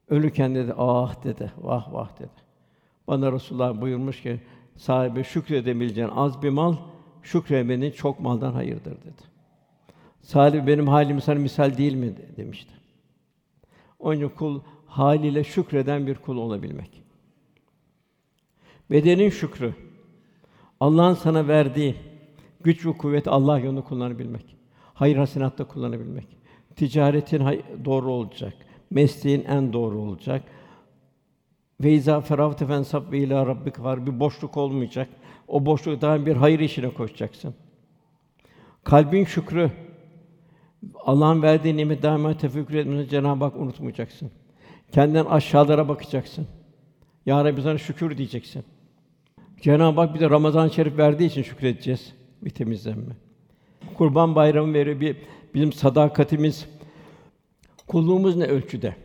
[0.08, 2.42] Ölürken dedi ah dedi vah vah dedi.
[3.08, 4.40] Bana Resulullah buyurmuş ki
[4.76, 6.76] sahibi şükredebileceğin az bir mal
[7.22, 9.22] şükremenin çok maldan hayırdır dedi.
[10.20, 12.72] Salih benim halim sana misal değil mi demişti.
[13.98, 17.02] Onun kul haliyle şükreden bir kul olabilmek.
[18.90, 19.74] Bedenin şükrü,
[20.80, 21.96] Allah'ın sana verdiği
[22.60, 24.61] güç ve kuvvet Allah yolunda kullanabilmek.
[24.94, 26.26] Hayır hasinatta kullanabilmek.
[26.76, 28.54] Ticaretin doğru olacak.
[28.90, 30.42] Mesleğin en doğru olacak.
[31.80, 34.06] Ve izâ feravte fensab ve ilâ rabbik var.
[34.06, 35.08] Bir boşluk olmayacak.
[35.48, 37.54] O boşlukta bir hayır işine koşacaksın.
[38.84, 39.70] Kalbin şükrü,
[41.04, 44.30] Allah'ın verdiği nimet daima tefekkür etmeni Cenab-ı Hak unutmayacaksın.
[44.92, 46.46] Kendinden aşağılara bakacaksın.
[47.26, 48.64] Ya Rabbi sana şükür diyeceksin.
[49.60, 52.12] Cenab-ı Hak bir de Ramazan-ı Şerif verdiği için şükredeceğiz.
[52.42, 53.16] Bir temizlenme.
[53.94, 55.16] Kurban Bayramı veriyor
[55.54, 56.68] bizim sadakatimiz
[57.86, 58.96] kulluğumuz ne ölçüde?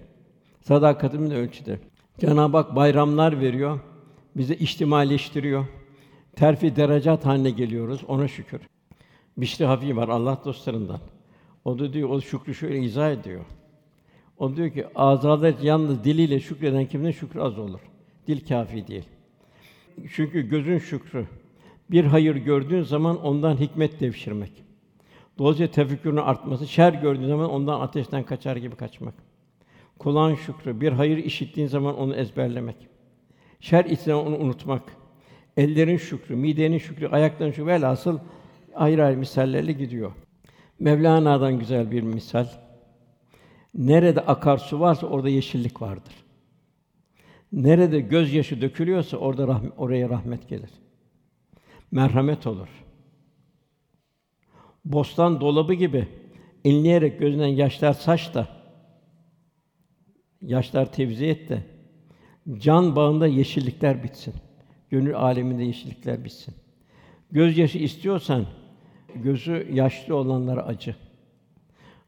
[0.61, 1.79] Sadakatimiz ne ölçüde?
[2.19, 3.79] Cenab-ı Hak bayramlar veriyor.
[4.35, 5.65] Bizi içtimaileştiriyor.
[6.35, 8.03] Terfi derecat haline geliyoruz.
[8.07, 8.61] Ona şükür.
[9.37, 10.99] Bişri Hafi var Allah dostlarından.
[11.65, 13.45] O da diyor, o şükrü şöyle izah ediyor.
[14.37, 17.79] O diyor ki, azalar yalnız diliyle şükreden kimden şükrü az olur.
[18.27, 19.05] Dil kafi değil.
[20.13, 21.27] Çünkü gözün şükrü.
[21.91, 24.66] Bir hayır gördüğün zaman ondan hikmet devşirmek.
[25.37, 29.13] Dolayısıyla tefekkürün artması, şer gördüğün zaman ondan ateşten kaçar gibi kaçmak.
[29.99, 32.75] Kulağın şükrü, bir hayır işittiğin zaman onu ezberlemek.
[33.59, 34.83] Şer içten onu unutmak.
[35.57, 38.19] Ellerin şükrü, midenin şükrü, ayakların şükrü velhasıl
[38.75, 40.11] ayrı ayrı misallerle gidiyor.
[40.79, 42.47] Mevlana'dan güzel bir misal.
[43.75, 46.13] Nerede akarsu varsa orada yeşillik vardır.
[47.51, 50.69] Nerede gözyaşı dökülüyorsa orada rahmet, oraya rahmet gelir.
[51.91, 52.86] Merhamet olur.
[54.91, 56.07] Bostan dolabı gibi
[56.63, 58.47] inleyerek gözünden yaşlar saç da
[60.41, 61.63] yaşlar tevzi et de
[62.57, 64.33] can bağında yeşillikler bitsin.
[64.89, 66.55] Gönül aleminde yeşillikler bitsin.
[67.31, 68.45] Gözyaşı istiyorsan
[69.15, 70.95] gözü yaşlı olanlara acı.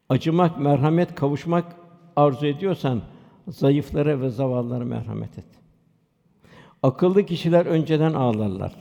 [0.09, 1.75] Acımak, merhamet, kavuşmak
[2.15, 3.01] arzu ediyorsan
[3.47, 5.45] zayıflara ve zavallılara merhamet et.
[6.83, 8.73] Akıllı kişiler önceden ağlarlar.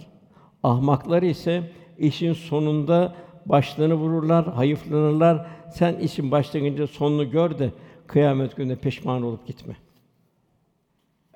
[0.62, 3.14] Ahmaklar ise işin sonunda
[3.48, 5.46] başlarını vururlar, hayıflanırlar.
[5.70, 7.70] Sen işin başlangıcında sonunu gör de
[8.06, 9.76] kıyamet gününde pişman olup gitme.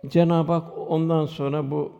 [0.09, 1.93] Cenab-ı Hak ondan sonra bu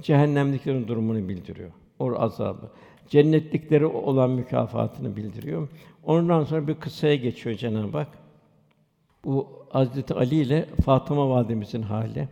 [0.00, 1.70] cehennemliklerin durumunu bildiriyor.
[1.98, 2.70] O azabı
[3.08, 5.68] cennetlikleri olan mükafatını bildiriyor.
[6.04, 8.08] Ondan sonra bir kıssaya geçiyor Cenab-ı Hak.
[9.24, 12.28] Bu Hazreti Ali ile Fatıma validemizin hali.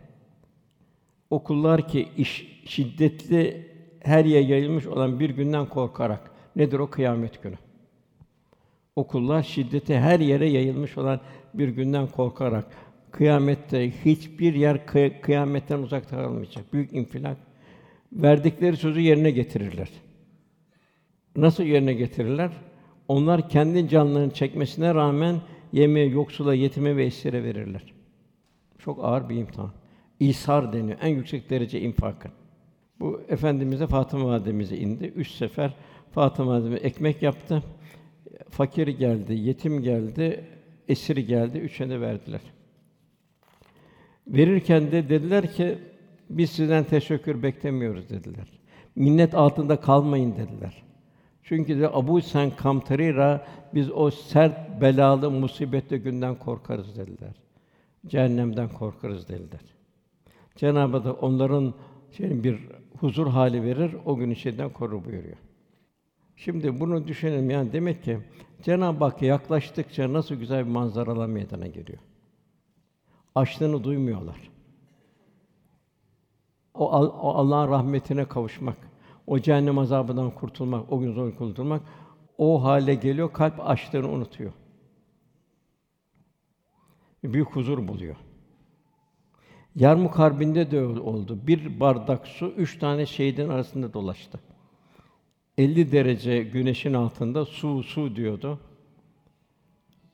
[1.29, 3.67] Okullar ki iş şiddetli
[3.99, 7.55] her yere yayılmış olan bir günden korkarak nedir o kıyamet günü?
[8.95, 11.19] Okullar şiddeti her yere yayılmış olan
[11.53, 12.65] bir günden korkarak
[13.11, 14.85] kıyamette hiçbir yer
[15.21, 16.73] kıyametten uzak kalmayacak.
[16.73, 17.37] Büyük infilak.
[18.13, 19.89] Verdikleri sözü yerine getirirler.
[21.35, 22.51] Nasıl yerine getirirler?
[23.07, 25.41] Onlar kendi canlarını çekmesine rağmen
[25.71, 27.93] yemeğe, yoksula, yetime ve esire verirler.
[28.79, 29.71] Çok ağır bir imtihan.
[30.19, 30.97] İsar deniyor.
[31.01, 32.31] En yüksek derece infakın.
[32.99, 35.05] Bu efendimize Fatıma validemize indi.
[35.05, 35.73] Üç sefer
[36.13, 37.63] Fatıma validemiz ekmek yaptı.
[38.49, 40.45] Fakir geldi, yetim geldi,
[40.87, 41.57] esir geldi.
[41.57, 42.41] Üçüne verdiler.
[44.27, 45.77] Verirken de dediler ki
[46.29, 48.47] biz sizden teşekkür beklemiyoruz dediler.
[48.95, 50.83] Minnet altında kalmayın dediler.
[51.43, 57.35] Çünkü de Abu Sen Kamtarira biz o sert belalı musibetli günden korkarız dediler.
[58.07, 59.61] Cehennemden korkarız dediler.
[60.55, 61.73] Cenab-ı Hak onların
[62.17, 62.59] şey bir
[62.99, 65.37] huzur hali verir, o gün şeyden korur buyuruyor.
[66.35, 68.19] Şimdi bunu düşünelim yani demek ki
[68.61, 71.99] Cenab-ı Hak yaklaştıkça nasıl güzel bir manzaralar meydana geliyor.
[73.35, 74.51] Açlığını duymuyorlar.
[76.73, 78.77] O, o Allah'ın rahmetine kavuşmak,
[79.27, 81.81] o cehennem azabından kurtulmak, o gün zor kurtulmak
[82.37, 84.51] o hale geliyor, kalp açlığını unutuyor.
[87.23, 88.15] Büyük huzur buluyor.
[89.75, 91.39] Yarmuk Harbi'nde de oldu.
[91.47, 94.39] Bir bardak su üç tane şehidin arasında dolaştı.
[95.57, 98.59] 50 derece güneşin altında su su diyordu.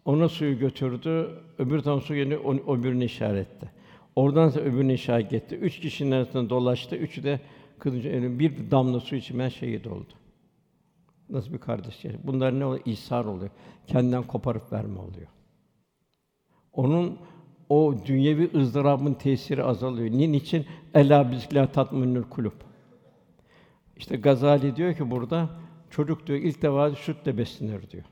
[0.05, 3.71] Ona suyu götürdü, öbür tam su yeni öbürünü işaretti.
[4.15, 5.55] Oradan sonra öbürünü işaret etti.
[5.55, 6.95] Üç kişinin arasında dolaştı.
[6.95, 7.39] Üçü de
[7.79, 10.13] kılıcı bir damla su içmeyen şehit oldu.
[11.29, 12.05] Nasıl bir kardeş?
[12.23, 12.81] Bunlar ne oluyor?
[12.85, 13.51] İshar oluyor.
[13.87, 15.27] Kendinden koparıp verme oluyor.
[16.73, 17.17] Onun
[17.69, 20.09] o dünyevi ızdırabın tesiri azalıyor.
[20.11, 20.65] Niçin?
[20.93, 22.68] Ela bizkâ tatminül kulub.
[23.99, 25.49] İşte Gazali diyor ki burada
[25.89, 28.03] çocuk diyor ilk defa sütle beslenir diyor.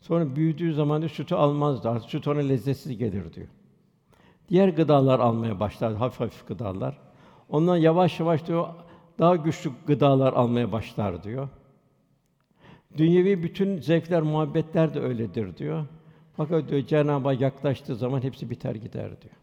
[0.00, 1.90] Sonra büyüdüğü zaman da sütü almazdı.
[1.90, 3.46] Artık süt ona lezzetsiz gelir diyor.
[4.48, 6.98] Diğer gıdalar almaya başlar, hafif hafif gıdalar.
[7.48, 8.68] Ondan yavaş yavaş diyor
[9.18, 11.48] daha güçlü gıdalar almaya başlar diyor.
[12.96, 15.86] Dünyevi bütün zevkler, muhabbetler de öyledir diyor.
[16.36, 19.34] Fakat diyor Cenab-ı Hak yaklaştığı zaman hepsi biter gider diyor.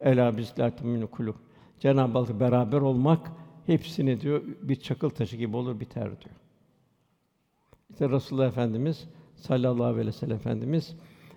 [0.00, 1.34] Ela bizlatum kulub.
[1.80, 3.32] Cenab-ı Hak beraber olmak
[3.68, 6.34] hepsini diyor bir çakıl taşı gibi olur biter diyor.
[7.90, 10.96] İşte Resulullah Efendimiz sallallahu aleyhi ve sellem Efendimiz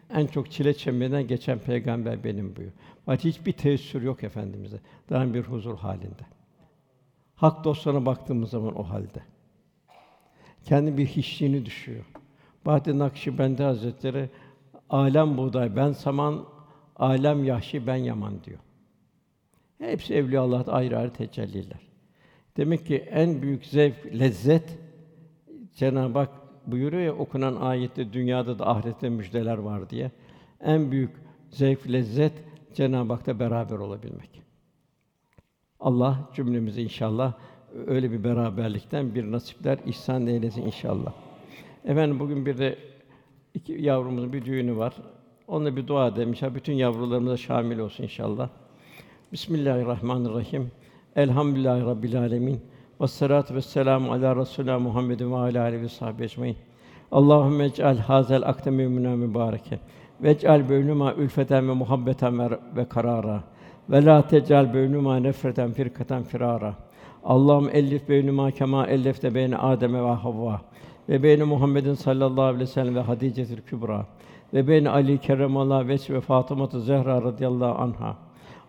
[0.09, 2.71] en çok çile çemberinden geçen peygamber benim buyuruyor.
[3.05, 4.79] Fakat hiçbir teessür yok efendimize.
[5.09, 6.25] Daha bir huzur halinde.
[7.35, 9.23] Hak dostlarına baktığımız zaman o halde.
[10.65, 12.05] Kendi bir hiçliğini düşüyor.
[12.65, 14.29] Bahattin Nakşibendi Hazretleri
[14.89, 16.45] alem buğday ben saman,
[16.95, 18.59] alem yahşi ben yaman diyor.
[19.77, 21.90] Hepsi evliya Allah'ta ayrı ayrı tecelliler.
[22.57, 24.77] Demek ki en büyük zevk, lezzet
[25.75, 26.29] Cenab-ı Hak
[26.67, 30.11] buyuruyor ya okunan ayette dünyada da ahirette müjdeler var diye.
[30.61, 31.11] En büyük
[31.49, 32.33] zevk, lezzet
[32.73, 34.41] Cenab-ı Hak'ta beraber olabilmek.
[35.79, 37.33] Allah cümlemizi inşallah
[37.87, 41.13] öyle bir beraberlikten bir nasipler ihsan eylesin inşallah.
[41.85, 42.77] Efendim bugün bir de
[43.53, 44.93] iki yavrumuzun bir düğünü var.
[45.47, 46.29] Onunla bir dua edelim.
[46.29, 48.49] İnşallah bütün yavrularımıza şamil olsun inşallah.
[49.31, 50.71] Bismillahirrahmanirrahim.
[51.15, 52.59] Elhamdülillahi Rabbil alemin.
[53.01, 56.55] Ve salatu ve selamu ala Resulina Muhammedin ve ala alihi ve sahbihi ecmaîn.
[57.11, 59.79] Allahümme ec'al hazel akde mümina mübareke.
[60.23, 63.43] Ve ec'al beynuma ülfeten ve muhabbeten ve, ve karara.
[63.89, 66.73] Ve la tec'al beynuma nefreten firkaten firara.
[67.23, 70.61] Allah'ım ellif beynuma kema ellefte beyne Adem ve Havva
[71.09, 74.05] ve beyne Muhammedin sallallahu aleyhi ve sellem ve Hadice'til Kübra
[74.53, 78.17] ve beyne Ali kerremallahu veç ve Fatıma Zehra radıyallahu anha.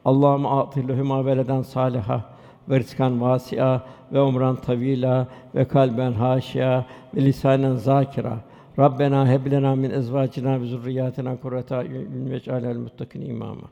[0.05, 2.24] Allah'ım atillehuma veleden saliha
[2.68, 3.82] ve rizkan vasi'a
[4.12, 6.84] ve umran tavila ve kalben haşia
[7.14, 8.38] ve lisanen zakira.
[8.78, 13.68] Rabbena heb lena min ezvacina ve zurriyatina kurrata a'yun vec'alel muttakin imama.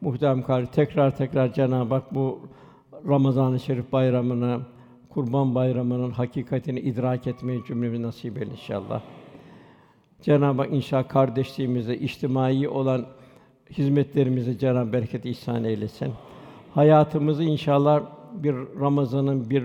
[0.00, 2.40] Muhterem kari tekrar tekrar Cenab-ı Hak bu
[3.08, 4.60] Ramazan-ı Şerif bayramını,
[5.08, 9.00] Kurban Bayramı'nın hakikatini idrak etmeyi cümlemize nasip eyle inşallah.
[10.22, 13.06] Cenab-ı Hak inşallah kardeşliğimize, içtimai olan
[13.70, 16.12] hizmetlerimize Cenab-ı bereket ihsan eylesin.
[16.74, 18.02] Hayatımızı inşallah
[18.34, 19.64] bir Ramazan'ın, bir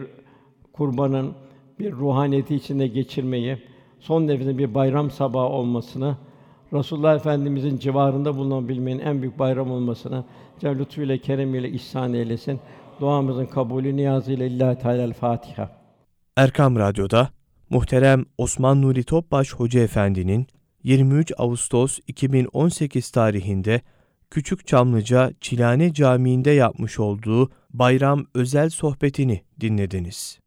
[0.73, 1.33] kurbanın,
[1.79, 3.57] bir ruhaniyeti içinde geçirmeyi,
[3.99, 6.17] son nefesinde bir bayram sabahı olmasını,
[6.73, 10.23] Resulullah Efendimizin civarında bulunabilmenin en büyük bayram olmasını
[10.59, 12.59] Cenab-ı lütfuyla, keremiyle ihsan eylesin.
[12.99, 15.69] Duamızın kabulü niyazıyla İllahi Teala Fatiha.
[16.37, 17.29] Erkam Radyo'da
[17.69, 20.47] muhterem Osman Nuri Topbaş Hoca Efendi'nin
[20.83, 23.81] 23 Ağustos 2018 tarihinde
[24.33, 30.39] Küçük Çamlıca Çilane Camii'nde yapmış olduğu bayram özel sohbetini dinlediniz.